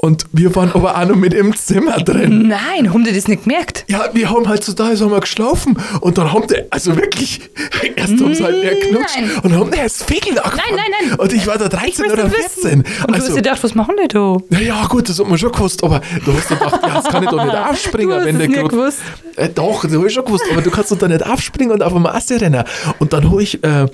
Und 0.04 0.26
wir 0.32 0.52
waren 0.56 0.72
aber 0.72 0.98
auch 0.98 1.06
noch 1.06 1.14
mit 1.14 1.32
im 1.32 1.54
Zimmer 1.54 1.98
drin. 1.98 2.48
Nein, 2.48 2.92
haben 2.92 3.04
die 3.04 3.12
das 3.12 3.28
nicht 3.28 3.44
gemerkt? 3.44 3.84
Ja, 3.86 4.10
wir 4.12 4.30
haben 4.30 4.48
halt 4.48 4.64
so 4.64 4.72
da, 4.72 4.96
so 4.96 5.04
haben 5.04 5.12
wir 5.12 5.20
geschlafen 5.20 5.78
und 6.00 6.18
dann 6.18 6.32
haben 6.32 6.44
die, 6.48 6.56
also 6.70 6.96
wirklich, 6.96 7.40
erst 7.94 8.20
haben 8.20 8.34
sie 8.34 8.42
halt 8.42 8.64
mehr 8.64 8.80
knutscht 8.80 9.14
Nein. 9.14 9.30
und 9.44 9.52
dann 9.52 9.60
haben 9.60 9.70
die 9.70 9.78
erst 9.78 10.02
Fegeln 10.02 10.40
angefangen. 10.40 10.74
nein, 10.74 11.08
nein. 11.08 11.18
Und 11.20 11.32
ich 11.32 11.46
war 11.46 11.56
da 11.56 11.68
13 11.68 12.04
will's 12.04 12.14
oder 12.14 12.24
nicht 12.24 12.34
14. 12.34 12.78
Und 12.80 12.84
du 12.84 13.14
hast 13.14 13.14
also, 13.14 13.28
dir 13.28 13.42
gedacht, 13.42 13.62
was 13.62 13.74
machen 13.76 13.94
die 14.02 14.08
da? 14.08 14.38
ja, 14.50 14.58
ja, 14.58 14.86
gut, 14.88 15.08
das 15.08 15.20
hat 15.20 15.28
man 15.28 15.38
schon 15.38 15.52
gewusst, 15.52 15.84
aber 15.84 16.00
du 16.24 16.32
hast 16.36 16.48
gedacht, 16.48 16.80
ja, 16.82 16.96
jetzt 16.96 17.08
kann 17.08 17.22
ich 17.22 17.30
doch 17.30 17.44
nicht 17.44 17.56
aufspringen, 17.56 18.10
Du 18.10 18.16
hast 18.16 18.26
wenn 18.26 18.38
der 18.40 18.48
nicht 18.48 18.68
gewusst. 18.70 18.98
Äh, 19.36 19.50
doch, 19.50 19.84
das 19.84 19.94
habe 19.94 20.08
ich 20.08 20.12
schon 20.12 20.24
gewusst, 20.24 20.44
aber 20.50 20.62
du 20.62 20.70
kannst 20.72 20.90
doch 20.90 20.98
da 20.98 21.06
nicht 21.06 21.24
aufspringen 21.24 21.74
und 21.74 21.82
auf 21.84 21.92
dem 21.92 22.06
Ast 22.06 22.32
rennen. 22.32 22.64
Und 22.98 23.12
dann 23.12 23.30
habe 23.30 23.40
ich 23.40 23.62
äh, 23.62 23.86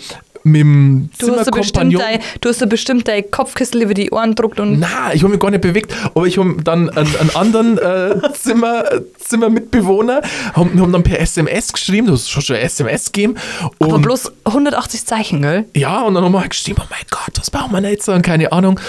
mit 0.44 0.60
dem 0.60 1.10
Du 1.18 1.36
hast, 1.36 1.50
bestimmt 1.50 1.98
dein, 1.98 2.20
du 2.40 2.48
hast 2.48 2.68
bestimmt 2.68 3.08
dein 3.08 3.30
Kopfkissen 3.30 3.80
über 3.80 3.94
die 3.94 4.10
Ohren 4.10 4.30
gedruckt 4.30 4.60
und 4.60 4.80
Nein, 4.80 4.90
ich 5.12 5.22
habe 5.22 5.30
mich 5.32 5.40
gar 5.40 5.50
nicht 5.50 5.60
bewegt, 5.60 5.94
aber 6.14 6.26
ich 6.26 6.38
habe 6.38 6.56
dann 6.62 6.90
einen, 6.90 7.16
einen 7.16 7.36
anderen 7.36 7.78
äh, 7.78 8.32
Zimmer, 8.32 8.84
Zimmermitbewohner, 9.18 10.22
haben, 10.54 10.80
haben 10.80 10.92
dann 10.92 11.02
per 11.02 11.20
SMS 11.20 11.72
geschrieben, 11.72 12.06
du 12.06 12.14
hast 12.14 12.30
schon 12.30 12.42
schon 12.42 12.56
SMS 12.56 13.12
gegeben. 13.12 13.36
Und, 13.78 13.90
aber 13.90 13.98
bloß 13.98 14.32
180 14.44 15.06
Zeichen, 15.06 15.42
gell? 15.42 15.66
ja, 15.74 16.02
und 16.02 16.14
dann 16.14 16.24
haben 16.24 16.32
wir 16.32 16.40
halt 16.40 16.50
geschrieben, 16.50 16.80
oh 16.82 16.86
mein 16.90 17.00
Gott, 17.10 17.38
was 17.38 17.50
brauchen 17.50 17.72
wir 17.72 17.88
jetzt? 17.90 18.08
Und 18.08 18.22
keine 18.22 18.52
Ahnung. 18.52 18.80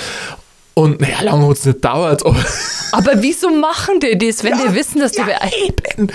Und 0.80 1.02
naja, 1.02 1.22
lange 1.24 1.46
hat 1.46 1.58
es 1.58 1.66
nicht 1.66 1.82
gedauert, 1.82 2.26
aber 2.26 2.38
Aber 2.94 3.22
wieso 3.22 3.50
machen 3.50 4.00
die 4.00 4.18
das, 4.18 4.46
wenn 4.46 4.58
die 4.58 4.74
wissen, 4.74 5.00
dass 5.02 5.12
du... 5.12 5.22
ja, 5.22 5.38
eben. 5.66 6.10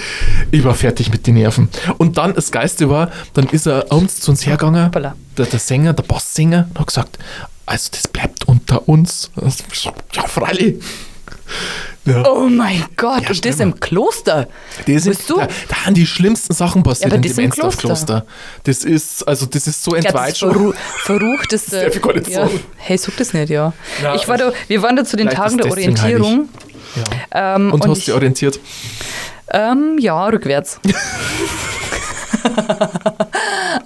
Ich 0.50 0.64
war 0.64 0.74
fertig 0.74 1.10
mit 1.10 1.26
den 1.26 1.34
Nerven. 1.34 1.68
Und 1.98 2.16
dann, 2.16 2.32
das 2.32 2.50
Geiste 2.50 2.88
war, 2.88 3.10
dann 3.34 3.46
ist 3.48 3.66
er 3.66 3.92
abends 3.92 4.20
zu 4.20 4.30
uns 4.30 4.46
hergegangen, 4.46 4.90
der, 5.36 5.44
der 5.44 5.58
Sänger, 5.58 5.92
der 5.92 6.04
Bosssänger, 6.04 6.66
und 6.70 6.80
hat 6.80 6.86
gesagt, 6.86 7.18
also 7.66 7.90
das 7.92 8.08
bleibt 8.08 8.48
unter 8.48 8.88
uns. 8.88 9.30
Ja, 10.14 10.22
freilich. 10.26 10.82
Ja. 12.06 12.22
Oh 12.30 12.48
mein 12.48 12.84
Gott, 12.96 13.22
Ja, 13.22 13.30
und 13.30 13.44
das 13.46 13.60
im 13.60 13.80
Kloster. 13.80 14.46
Das 14.86 15.06
ist, 15.06 15.30
du? 15.30 15.36
da, 15.38 15.48
da 15.68 15.76
haben 15.86 15.94
die 15.94 16.06
schlimmsten 16.06 16.52
Sachen 16.52 16.82
passiert 16.82 17.12
Ja, 17.12 17.16
aber 17.16 17.16
in 17.16 17.22
das 17.22 17.32
dem 17.36 17.44
im 17.44 17.50
Ensdorf-Kloster. 17.50 18.26
Das 18.64 18.84
ist, 18.84 19.26
also 19.26 19.46
das 19.46 19.66
ist 19.66 19.82
so 19.82 19.92
das 19.92 20.04
entweiht 20.04 20.36
schon. 20.36 20.52
verru 20.52 20.72
verruchteste. 21.04 21.80
darf 21.84 21.96
ich 21.96 22.04
nicht 22.04 22.28
ja. 22.28 22.46
sagen. 22.46 22.60
Hey, 22.76 22.98
sag 22.98 23.16
das 23.16 23.32
nicht, 23.32 23.48
ja. 23.48 23.72
Ja, 24.02 24.14
ich 24.14 24.28
war 24.28 24.36
da, 24.36 24.52
wir 24.68 24.82
waren 24.82 24.96
da 24.96 25.04
zu 25.04 25.16
den 25.16 25.30
Tagen 25.30 25.56
der 25.56 25.70
Orientierung. 25.70 26.48
Ja. 27.32 27.54
Ähm, 27.56 27.72
Und, 27.72 27.82
und 27.84 27.90
hast 27.90 27.98
ich- 28.00 28.04
dich 28.06 28.14
orientiert. 28.14 28.60
Ähm, 29.50 29.96
ja, 29.98 30.26
rückwärts. 30.26 30.80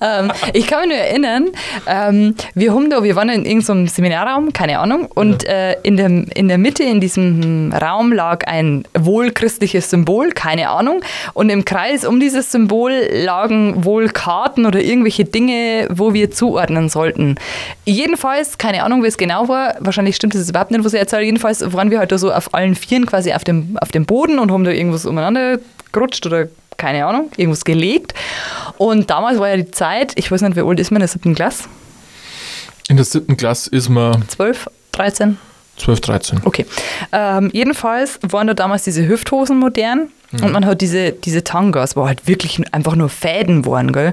ähm, 0.01 0.33
ich 0.53 0.67
kann 0.67 0.81
mich 0.81 0.89
nur 0.89 0.99
erinnern, 0.99 1.49
ähm, 1.87 2.35
wir, 2.55 2.75
haben 2.75 2.91
da, 2.91 3.03
wir 3.03 3.17
waren 3.17 3.29
in 3.29 3.45
irgendeinem 3.45 3.87
Seminarraum, 3.87 4.53
keine 4.53 4.79
Ahnung, 4.79 5.09
und 5.15 5.47
äh, 5.49 5.77
in, 5.83 5.97
dem, 5.97 6.27
in 6.35 6.49
der 6.49 6.59
Mitte 6.59 6.83
in 6.83 7.01
diesem 7.01 7.73
Raum 7.73 8.13
lag 8.13 8.47
ein 8.47 8.85
wohlchristliches 8.97 9.91
Symbol, 9.91 10.33
keine 10.33 10.71
Ahnung, 10.71 11.03
und 11.35 11.51
im 11.51 11.65
Kreis 11.65 12.05
um 12.05 12.21
dieses 12.21 12.51
Symbol 12.53 12.93
lagen 13.13 13.85
wohl 13.85 14.09
Karten 14.09 14.67
oder 14.67 14.81
irgendwelche 14.81 15.25
Dinge, 15.25 15.89
wo 15.91 16.15
wir 16.15 16.31
zuordnen 16.31 16.89
sollten. 16.89 17.37
Jedenfalls, 17.85 18.59
keine 18.59 18.85
Ahnung, 18.85 19.03
wie 19.03 19.09
es 19.09 19.17
genau 19.17 19.49
war, 19.49 19.77
wahrscheinlich 19.81 20.17
stimmt 20.17 20.35
das 20.35 20.49
überhaupt 20.49 20.71
nicht, 20.71 20.85
was 20.85 20.95
ich 20.95 21.01
erzähle, 21.01 21.25
jedenfalls 21.25 21.73
waren 21.73 21.91
wir 21.91 21.99
halt 21.99 22.13
da 22.13 22.19
so 22.19 22.33
auf 22.33 22.55
allen 22.55 22.75
Vieren 22.75 23.07
quasi 23.07 23.33
auf 23.33 23.45
dem, 23.45 23.79
auf 23.81 23.91
dem 23.91 24.07
Boden 24.07 24.39
und 24.39 24.51
haben 24.53 24.65
da 24.65 24.71
irgendwas 24.71 25.07
umeinander 25.07 25.59
gerutscht 25.93 26.27
oder 26.27 26.49
keine 26.79 27.05
Ahnung, 27.05 27.31
irgendwas 27.37 27.65
gelegt. 27.65 28.15
Und 28.79 29.11
damals 29.11 29.39
war 29.39 29.49
ja 29.49 29.57
die 29.57 29.71
Zeit, 29.71 30.13
ich 30.17 30.31
weiß 30.31 30.41
nicht, 30.41 30.57
wie 30.57 30.63
alt 30.63 30.81
ist 30.81 30.91
man 30.91 30.97
in 30.97 31.03
der 31.03 31.09
siebten 31.09 31.35
Klasse? 31.35 31.65
In 32.89 32.97
der 32.97 33.05
siebten 33.05 33.37
Klasse 33.37 33.69
ist 33.71 33.91
man 33.91 34.27
12, 34.29 34.71
13? 34.93 35.37
12, 35.77 36.01
13. 36.01 36.41
Okay. 36.45 36.67
Ähm, 37.13 37.51
jedenfalls 37.53 38.19
waren 38.23 38.47
da 38.47 38.55
damals 38.55 38.85
diese 38.85 39.07
Hüfthosen 39.07 39.59
modern 39.59 40.09
und 40.33 40.53
man 40.53 40.67
hat 40.67 40.81
diese, 40.81 41.13
diese 41.13 41.45
Tangas, 41.45 41.97
wo 41.97 42.07
halt 42.07 42.27
wirklich 42.27 42.61
einfach 42.75 42.97
nur 42.97 43.09
Fäden 43.09 43.65
waren, 43.65 43.93
gell? 43.93 44.13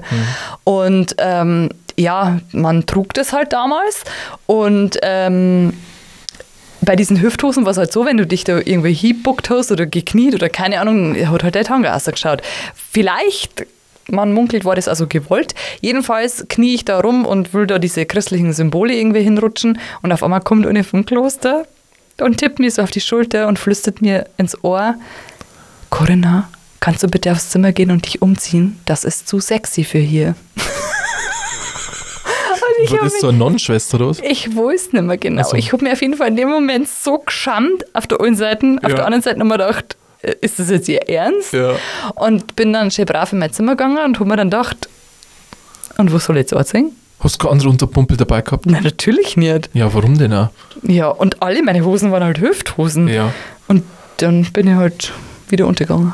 Und 0.64 1.16
ähm, 1.18 1.70
ja, 1.98 2.38
man 2.52 2.86
trug 2.86 3.12
das 3.14 3.32
halt 3.32 3.52
damals 3.52 4.04
und 4.46 4.98
ähm, 5.02 5.72
bei 6.86 6.96
diesen 6.96 7.20
Hüfthosen 7.20 7.66
war 7.66 7.72
es 7.72 7.76
halt 7.76 7.92
so, 7.92 8.06
wenn 8.06 8.16
du 8.16 8.26
dich 8.26 8.44
da 8.44 8.56
irgendwie 8.56 8.94
hinbuckt 8.94 9.50
hast 9.50 9.70
oder 9.70 9.84
gekniet 9.84 10.34
oder 10.34 10.48
keine 10.48 10.80
Ahnung, 10.80 11.14
hat 11.14 11.42
halt 11.42 11.54
der 11.54 11.64
Tanga 11.64 11.94
ausgeschaut. 11.94 12.40
Vielleicht, 12.74 13.66
man 14.08 14.32
munkelt, 14.32 14.64
war 14.64 14.76
das 14.76 14.88
also 14.88 15.06
gewollt. 15.06 15.54
Jedenfalls 15.82 16.46
knie 16.48 16.74
ich 16.74 16.86
da 16.86 17.00
rum 17.00 17.26
und 17.26 17.52
will 17.52 17.66
da 17.66 17.78
diese 17.78 18.06
christlichen 18.06 18.54
Symbole 18.54 18.94
irgendwie 18.94 19.22
hinrutschen 19.22 19.78
und 20.00 20.12
auf 20.12 20.22
einmal 20.22 20.40
kommt 20.40 20.66
eine 20.66 20.84
vom 20.84 21.04
Kloster 21.04 21.66
und 22.20 22.38
tippt 22.38 22.60
mir 22.60 22.70
so 22.70 22.80
auf 22.82 22.90
die 22.90 23.00
Schulter 23.00 23.48
und 23.48 23.58
flüstert 23.58 24.00
mir 24.00 24.26
ins 24.38 24.62
Ohr, 24.64 24.94
Corinna, 25.90 26.48
kannst 26.80 27.02
du 27.02 27.08
bitte 27.08 27.32
aufs 27.32 27.50
Zimmer 27.50 27.72
gehen 27.72 27.90
und 27.90 28.06
dich 28.06 28.22
umziehen? 28.22 28.78
Das 28.86 29.04
ist 29.04 29.28
zu 29.28 29.40
sexy 29.40 29.84
für 29.84 29.98
hier. 29.98 30.34
ich 32.82 32.90
habe 32.92 33.04
das 33.04 33.20
so 33.20 33.28
eine 33.28 33.38
Nonnenschwester 33.38 33.96
oder 33.98 34.08
was? 34.08 34.20
ich 34.20 34.54
weiß 34.56 34.92
nicht 34.92 35.02
mehr 35.04 35.16
genau. 35.18 35.42
So. 35.44 35.56
Ich 35.56 35.72
habe 35.72 35.84
mir 35.84 35.92
auf 35.92 36.00
jeden 36.02 36.14
Fall 36.16 36.28
in 36.28 36.36
dem 36.36 36.48
Moment 36.48 36.88
so 36.88 37.18
geschämt 37.18 37.84
auf 37.94 38.06
der 38.06 38.20
einen 38.20 38.36
Seite, 38.36 38.76
auf 38.82 38.90
Ja. 38.90 38.96
der 38.96 39.04
anderen 39.06 39.22
Seite 39.22 39.38
nochmal 39.38 39.58
gedacht, 39.58 39.96
äh, 40.22 40.34
ist 40.40 40.58
das 40.58 40.70
jetzt 40.70 40.88
ihr 40.88 41.08
Ernst? 41.08 41.52
Ja. 41.52 41.74
Und 42.14 42.56
bin 42.56 42.72
dann 42.72 42.90
schön 42.90 43.06
brav 43.06 43.32
in 43.32 43.38
mein 43.38 43.52
Zimmer 43.52 43.72
gegangen 43.72 43.98
und 44.04 44.18
habe 44.18 44.28
mir 44.28 44.36
dann 44.36 44.50
gedacht, 44.50 44.88
und 45.98 46.12
wo 46.12 46.18
soll 46.18 46.36
ich 46.36 46.40
jetzt 46.42 46.54
anziehen? 46.54 46.92
Hast 47.20 47.36
du 47.36 47.38
keine 47.38 47.52
andere 47.52 47.70
Unterpumpe 47.70 48.16
dabei 48.16 48.42
gehabt? 48.42 48.66
Nein, 48.66 48.82
natürlich 48.82 49.36
nicht. 49.38 49.70
Ja, 49.72 49.92
warum 49.94 50.18
denn 50.18 50.32
auch? 50.34 50.50
Ja, 50.82 51.08
und 51.08 51.42
alle 51.42 51.62
meine 51.62 51.82
Hosen 51.84 52.12
waren 52.12 52.22
halt 52.22 52.38
Hüfthosen. 52.40 53.08
Ja. 53.08 53.32
Und 53.68 53.84
dann 54.18 54.44
bin 54.52 54.68
ich 54.68 54.74
halt 54.74 55.12
wieder 55.48 55.66
untergegangen. 55.66 56.12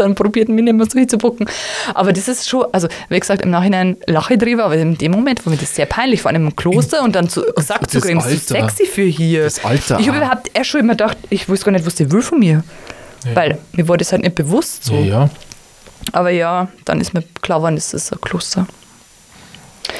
Dann 0.00 0.14
probiert, 0.14 0.48
mich 0.48 0.64
nicht 0.64 0.74
mehr 0.74 0.86
so 0.88 0.98
hinzubucken. 0.98 1.46
Aber 1.94 2.12
das 2.12 2.28
ist 2.28 2.48
schon, 2.48 2.66
also 2.72 2.88
wie 3.08 3.18
gesagt, 3.20 3.42
im 3.42 3.50
Nachhinein 3.50 3.96
lache 4.06 4.34
ich 4.34 4.40
drüber, 4.40 4.64
aber 4.64 4.76
in 4.76 4.96
dem 4.96 5.12
Moment 5.12 5.44
war 5.44 5.52
mir 5.52 5.58
das 5.58 5.74
sehr 5.74 5.86
peinlich, 5.86 6.22
vor 6.22 6.30
allem 6.30 6.46
im 6.46 6.56
Kloster 6.56 7.02
und 7.02 7.14
dann 7.14 7.28
zu, 7.28 7.42
gesagt 7.54 7.90
zu 7.90 8.00
kriegen, 8.00 8.18
das 8.18 8.32
ist 8.32 8.48
sexy 8.48 8.86
für 8.86 9.02
hier. 9.02 9.44
Das 9.44 9.64
Alter 9.64 9.98
Ich 9.98 10.08
habe 10.08 10.18
überhaupt 10.18 10.50
erst 10.54 10.70
schon 10.70 10.80
immer 10.80 10.94
gedacht, 10.94 11.18
ich 11.30 11.48
wusste 11.48 11.66
gar 11.66 11.72
nicht, 11.72 11.86
was 11.86 11.94
der 11.96 12.10
will 12.10 12.22
von 12.22 12.38
mir. 12.38 12.64
Weil 13.34 13.58
mir 13.72 13.88
war 13.88 13.96
das 13.96 14.12
halt 14.12 14.22
nicht 14.22 14.34
bewusst 14.36 14.84
so. 14.84 14.94
Ja, 14.94 15.00
ja. 15.00 15.30
Aber 16.12 16.30
ja, 16.30 16.68
dann 16.84 17.00
ist 17.00 17.14
mir 17.14 17.24
klar 17.42 17.58
geworden, 17.58 17.74
das 17.74 17.92
ist 17.92 18.12
ein 18.12 18.20
Kloster. 18.20 18.66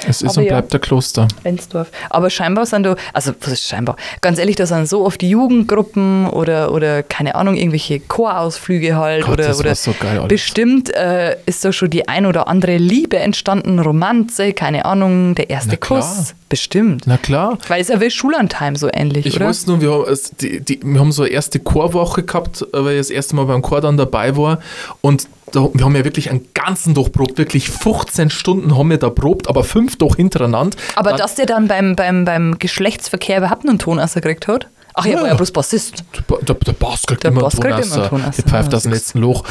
Es 0.08 0.22
ist 0.22 0.30
Aber 0.32 0.38
und 0.40 0.44
ja. 0.44 0.52
bleibt 0.54 0.72
der 0.72 0.80
Kloster. 0.80 1.28
Ensdorf. 1.44 1.88
Aber 2.10 2.30
scheinbar 2.30 2.66
sind 2.66 2.84
da, 2.84 2.96
also 3.12 3.32
was 3.40 3.52
ist 3.52 3.68
scheinbar? 3.68 3.96
Ganz 4.20 4.38
ehrlich, 4.38 4.56
da 4.56 4.66
sind 4.66 4.88
so 4.88 5.04
oft 5.04 5.20
die 5.20 5.30
Jugendgruppen 5.30 6.28
oder, 6.30 6.72
oder 6.72 7.02
keine 7.02 7.34
Ahnung, 7.34 7.56
irgendwelche 7.56 8.00
Chorausflüge 8.00 8.96
halt 8.96 9.24
Gott, 9.24 9.34
oder, 9.34 9.48
das 9.48 9.60
oder 9.60 9.74
so 9.74 9.94
geil 9.98 10.20
bestimmt 10.28 10.94
äh, 10.94 11.36
ist 11.46 11.64
da 11.64 11.72
schon 11.72 11.90
die 11.90 12.08
ein 12.08 12.26
oder 12.26 12.48
andere 12.48 12.76
Liebe 12.76 13.18
entstanden, 13.18 13.78
Romanze, 13.78 14.52
keine 14.52 14.84
Ahnung, 14.84 15.34
der 15.34 15.50
erste. 15.50 15.76
Kuss, 15.76 16.34
bestimmt. 16.48 17.04
Na 17.06 17.16
klar. 17.16 17.58
Weil 17.68 17.80
es 17.80 17.88
ja 17.88 18.00
wie 18.00 18.10
Schullandheim 18.10 18.76
so 18.76 18.88
ähnlich, 18.92 19.26
Ich 19.26 19.36
oder? 19.36 19.46
weiß 19.46 19.66
nur, 19.66 19.80
wir 19.80 19.90
haben, 19.92 20.04
es- 20.12 20.30
die, 20.30 20.60
die, 20.60 20.80
wir 20.82 21.00
haben 21.00 21.12
so 21.12 21.22
eine 21.22 21.30
erste 21.32 21.58
Chorwoche 21.60 22.22
gehabt, 22.22 22.62
äh, 22.62 22.66
weil 22.84 22.92
ich 22.94 22.98
das 23.00 23.10
erste 23.10 23.36
Mal 23.36 23.44
beim 23.46 23.62
Chor 23.62 23.80
dann 23.80 23.96
dabei 23.96 24.36
war. 24.36 24.58
Und 25.00 25.28
da, 25.52 25.68
wir 25.72 25.84
haben 25.84 25.94
ja 25.96 26.04
wirklich 26.04 26.30
einen 26.30 26.46
ganzen 26.54 26.94
Tag 26.94 27.12
probt, 27.12 27.38
wirklich 27.38 27.70
15 27.70 28.30
Stunden 28.30 28.76
haben 28.76 28.90
wir 28.90 28.98
da 28.98 29.10
probt, 29.10 29.48
aber 29.48 29.64
fünf 29.64 29.96
doch 29.96 30.16
hintereinander. 30.16 30.76
Aber 30.96 31.10
dann, 31.10 31.18
dass 31.18 31.34
der 31.36 31.46
dann 31.46 31.68
beim, 31.68 31.94
beim, 31.96 32.24
beim 32.24 32.58
Geschlechtsverkehr 32.58 33.38
überhaupt 33.38 33.68
einen 33.68 33.78
Ton 33.78 33.98
ausgekriegt 34.00 34.48
hat? 34.48 34.68
Ach 34.98 35.04
ja, 35.04 35.12
Ja. 35.12 35.20
war 35.20 35.28
ja 35.28 35.34
bloß 35.34 35.52
Bassist. 35.52 36.04
Der, 36.30 36.38
der, 36.38 36.54
der 36.54 36.72
Bass 36.72 37.02
kriegt 37.06 37.22
Der 37.22 37.30
immer 37.30 37.42
Bass 37.42 37.54
kriegt 37.60 37.66
immer 37.66 37.76
einen 37.76 37.92
raus, 37.92 38.08
Ton 38.08 38.22
raus. 38.22 38.36
Der 38.36 38.44
pfeift 38.44 38.74
aus 38.74 38.82
dem 38.84 38.92
letzten 38.92 39.18
Loch. 39.18 39.44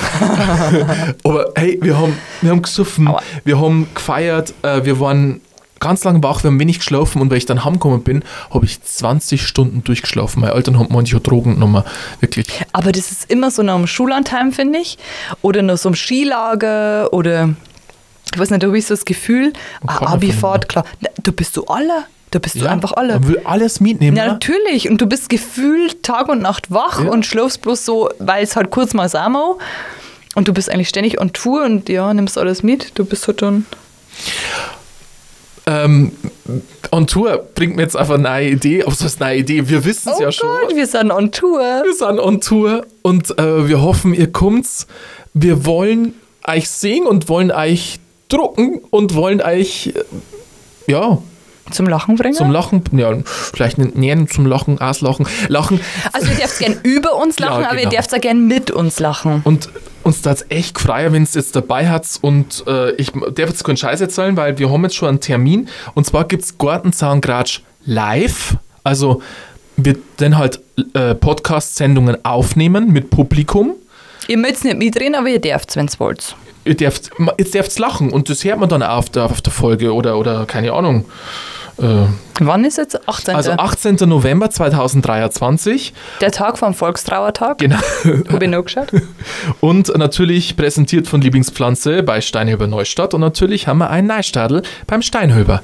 Aber 1.23 1.51
hey, 1.55 1.77
wir 1.81 1.97
haben, 1.97 2.17
wir 2.41 2.49
haben 2.51 2.61
gesoffen, 2.63 3.07
Aua. 3.07 3.21
wir 3.43 3.59
haben 3.61 3.87
gefeiert, 3.93 4.53
äh, 4.63 4.83
wir 4.83 4.99
waren 4.99 5.41
ganz 5.85 6.03
lange 6.03 6.23
wach, 6.23 6.43
wir 6.43 6.49
haben 6.49 6.59
wenig 6.59 6.79
geschlafen 6.79 7.21
und 7.21 7.29
weil 7.29 7.37
ich 7.37 7.45
dann 7.45 7.63
heimgekommen 7.63 8.01
bin, 8.01 8.23
habe 8.51 8.65
ich 8.65 8.81
20 8.81 9.45
Stunden 9.45 9.83
durchgeschlafen. 9.83 10.41
Meine 10.41 10.53
Eltern 10.53 10.79
haben 10.79 10.89
manche 10.91 11.19
Drogen 11.19 11.53
genommen, 11.55 11.83
wirklich. 12.19 12.47
Aber 12.73 12.91
das 12.91 13.11
ist 13.11 13.29
immer 13.29 13.51
so 13.51 13.61
nach 13.61 13.75
dem 13.75 13.87
Schullandheim, 13.87 14.51
finde 14.51 14.79
ich. 14.79 14.97
Oder 15.41 15.61
nach 15.61 15.77
so 15.77 15.89
einem 15.89 15.95
Skilager 15.95 17.13
oder 17.13 17.49
ich 18.33 18.39
weiß 18.39 18.49
nicht, 18.49 18.63
da 18.63 18.67
habe 18.67 18.77
ich 18.77 18.85
so 18.85 18.93
das 18.93 19.05
Gefühl, 19.05 19.53
keiner 19.85 20.09
ah, 20.09 20.13
Abifahrt, 20.13 20.67
klar. 20.67 20.85
Da 21.21 21.31
bist 21.31 21.55
du 21.55 21.65
alle. 21.65 22.05
Da 22.31 22.39
bist 22.39 22.59
du 22.59 22.65
einfach 22.65 22.91
alle. 22.93 23.13
Man 23.13 23.27
will 23.27 23.41
alles 23.45 23.79
mitnehmen. 23.79 24.17
Ja, 24.17 24.25
ne? 24.25 24.31
natürlich. 24.33 24.89
Und 24.89 24.99
du 24.99 25.05
bist 25.05 25.29
gefühlt 25.29 26.03
Tag 26.03 26.27
und 26.27 26.41
Nacht 26.41 26.71
wach 26.71 27.01
Ja. 27.01 27.11
und 27.11 27.25
schläfst 27.25 27.61
bloß 27.61 27.85
so, 27.85 28.09
weil 28.19 28.43
es 28.43 28.55
halt 28.55 28.71
kurz 28.71 28.93
mal 28.93 29.07
Samo. 29.07 29.59
Und 30.33 30.49
du 30.49 30.53
bist 30.53 30.69
eigentlich 30.69 30.89
ständig 30.89 31.21
on 31.21 31.31
Tour 31.31 31.63
und 31.63 31.87
ja, 31.87 32.13
nimmst 32.13 32.37
alles 32.37 32.61
mit. 32.61 32.97
Du 32.99 33.05
bist 33.05 33.27
halt 33.27 33.41
dann. 33.41 33.65
Ähm, 35.67 36.11
on 36.91 37.07
Tour 37.07 37.43
bringt 37.55 37.75
mir 37.75 37.81
jetzt 37.81 37.97
einfach 37.97 38.13
eine 38.15 38.23
neue 38.23 38.49
Idee. 38.49 38.83
So 38.87 39.05
ist 39.05 39.21
eine 39.21 39.31
neue 39.31 39.39
Idee. 39.41 39.67
Wir 39.67 39.83
wissen 39.83 40.09
es 40.11 40.17
Oh 40.17 40.21
ja 40.21 40.25
Gott, 40.27 40.35
schon. 40.35 40.75
wir 40.75 40.85
sind 40.87 41.11
on 41.11 41.31
Tour. 41.31 41.59
Wir 41.83 41.93
sind 41.93 42.19
on 42.19 42.39
Tour 42.41 42.85
und 43.01 43.37
äh, 43.39 43.67
wir 43.67 43.81
hoffen, 43.81 44.13
ihr 44.13 44.31
kommt's. 44.31 44.85
Wir 45.33 45.65
wollen 45.65 46.13
euch 46.47 46.69
sehen 46.69 47.07
und 47.07 47.27
wollen 47.29 47.51
euch 47.51 47.99
drucken 48.29 48.79
und 48.91 49.15
wollen 49.15 49.41
euch, 49.41 49.87
äh, 49.95 50.03
ja, 50.91 51.17
Zum 51.71 51.87
Lachen 51.87 52.15
bringen? 52.15 52.35
Zum 52.35 52.51
Lachen, 52.51 52.83
ja, 52.91 53.11
vielleicht 53.25 53.79
nicht 53.79 53.95
nähern 53.95 54.27
zum 54.27 54.45
Lachen, 54.45 54.79
auslachen. 54.79 55.25
Lachen. 55.47 55.79
also 56.13 56.27
ihr 56.29 56.35
dürft 56.37 56.59
gern 56.59 56.77
über 56.83 57.15
uns 57.15 57.39
lachen, 57.39 57.63
Ja, 57.63 57.69
aber 57.69 57.77
ihr 57.77 57.89
genau. 57.89 57.95
dürft 57.95 58.13
auch 58.13 58.21
gern 58.21 58.45
mit 58.47 58.69
uns 58.69 58.99
lachen. 58.99 59.41
Und 59.43 59.69
uns 60.05 60.21
da 60.21 60.35
echt 60.49 60.75
gefreut, 60.75 61.11
wenn 61.11 61.23
es 61.23 61.33
jetzt 61.33 61.55
dabei 61.55 61.89
hat. 61.89 62.07
Und 62.21 62.63
äh, 62.67 62.91
ich 62.91 63.11
darf 63.11 63.49
jetzt 63.49 63.63
keinen 63.63 63.77
Scheiß 63.77 64.01
erzählen, 64.01 64.37
weil 64.37 64.57
wir 64.59 64.69
haben 64.69 64.83
jetzt 64.83 64.95
schon 64.95 65.09
einen 65.09 65.19
Termin. 65.19 65.67
Und 65.95 66.05
zwar 66.05 66.25
gibt 66.27 66.43
es 66.43 66.57
Gartenzaungratsch 66.57 67.61
live. 67.85 68.55
Also 68.83 69.21
wir 69.77 69.97
dann 70.17 70.37
halt 70.37 70.59
äh, 70.93 71.15
Podcast-Sendungen 71.15 72.23
aufnehmen 72.23 72.91
mit 72.93 73.09
Publikum. 73.09 73.73
Ihr 74.27 74.37
müsst 74.37 74.63
nicht 74.63 74.77
mitreden, 74.77 75.15
aber 75.15 75.29
ihr 75.29 75.41
dürft, 75.41 75.75
wenn 75.75 75.87
ihr 75.87 75.99
wollt. 75.99 76.35
Ihr 76.65 76.75
dürft, 76.75 77.11
jetzt 77.37 77.53
dürft 77.53 77.77
lachen 77.79 78.11
und 78.11 78.29
das 78.29 78.43
hört 78.43 78.59
man 78.59 78.69
dann 78.69 78.81
auf 78.83 79.09
der, 79.09 79.25
auf 79.25 79.41
der 79.41 79.53
Folge 79.53 79.93
oder, 79.93 80.17
oder 80.17 80.45
keine 80.45 80.73
Ahnung. 80.73 81.05
Äh, 81.77 82.05
Wann 82.39 82.63
ist 82.65 82.77
jetzt? 82.77 83.07
18. 83.07 83.35
also 83.35 83.51
18. 83.51 83.95
November 84.07 84.49
2023. 84.49 85.93
Der 86.21 86.31
Tag 86.31 86.57
vom 86.57 86.73
Volkstrauertag. 86.73 87.57
Genau. 87.57 87.77
Hab 88.31 88.41
ich 88.41 88.49
noch 88.49 88.63
geschaut. 88.63 88.87
Und 89.59 89.95
natürlich 89.97 90.55
präsentiert 90.55 91.07
von 91.07 91.21
Lieblingspflanze 91.21 92.03
bei 92.03 92.21
Steinhöber 92.21 92.67
Neustadt. 92.67 93.13
Und 93.13 93.21
natürlich 93.21 93.67
haben 93.67 93.79
wir 93.79 93.89
einen 93.89 94.07
Neustadel 94.07 94.63
beim 94.87 95.01
Steinhöber. 95.01 95.61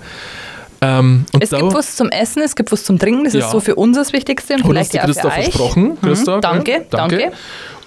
Ähm, 0.83 1.25
und 1.33 1.43
Es 1.43 1.51
da, 1.51 1.59
gibt 1.59 1.73
was 1.73 1.95
zum 1.95 2.09
Essen, 2.09 2.41
es 2.41 2.55
gibt 2.55 2.71
was 2.71 2.83
zum 2.83 2.97
Trinken. 2.97 3.25
Das 3.25 3.33
Ja. 3.33 3.41
ist 3.45 3.51
so 3.51 3.59
für 3.59 3.75
uns 3.75 3.95
das 3.97 4.13
Wichtigste 4.13 4.55
und 4.55 4.61
uns 4.63 4.69
vielleicht 4.71 4.93
ja 4.95 5.01
auch 5.03 5.07
für 5.07 5.13
Christa 5.13 5.27
euch. 5.27 5.33
versprochen. 5.43 5.97
Christa, 6.01 6.37
Mhm, 6.37 6.41
danke, 6.41 6.63
gell? 6.63 6.85
danke. 6.89 7.31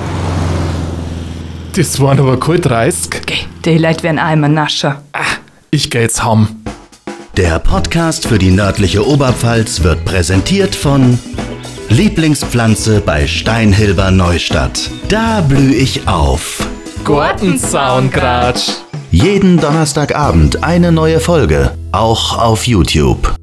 Das 1.74 1.98
waren 2.00 2.20
aber 2.20 2.38
kalt 2.38 2.66
30. 2.66 3.22
Geh, 3.24 3.35
die 3.64 3.78
Leute 3.78 4.02
werden 4.02 4.18
einmal 4.18 4.50
nascher. 4.50 5.02
Ich 5.74 5.90
geh 5.90 6.02
jetzt. 6.02 6.22
Der 7.37 7.58
Podcast 7.58 8.28
für 8.28 8.38
die 8.38 8.52
nördliche 8.52 9.04
Oberpfalz 9.04 9.82
wird 9.82 10.04
präsentiert 10.04 10.72
von 10.72 11.18
Lieblingspflanze 11.88 13.00
bei 13.00 13.26
Steinhilber 13.26 14.12
Neustadt. 14.12 14.88
Da 15.08 15.40
blühe 15.40 15.74
ich 15.74 16.06
auf. 16.06 16.64
Gartenzaungratsch. 17.04 18.70
Jeden 19.10 19.58
Donnerstagabend 19.58 20.62
eine 20.62 20.92
neue 20.92 21.18
Folge, 21.18 21.76
auch 21.90 22.38
auf 22.38 22.68
YouTube. 22.68 23.34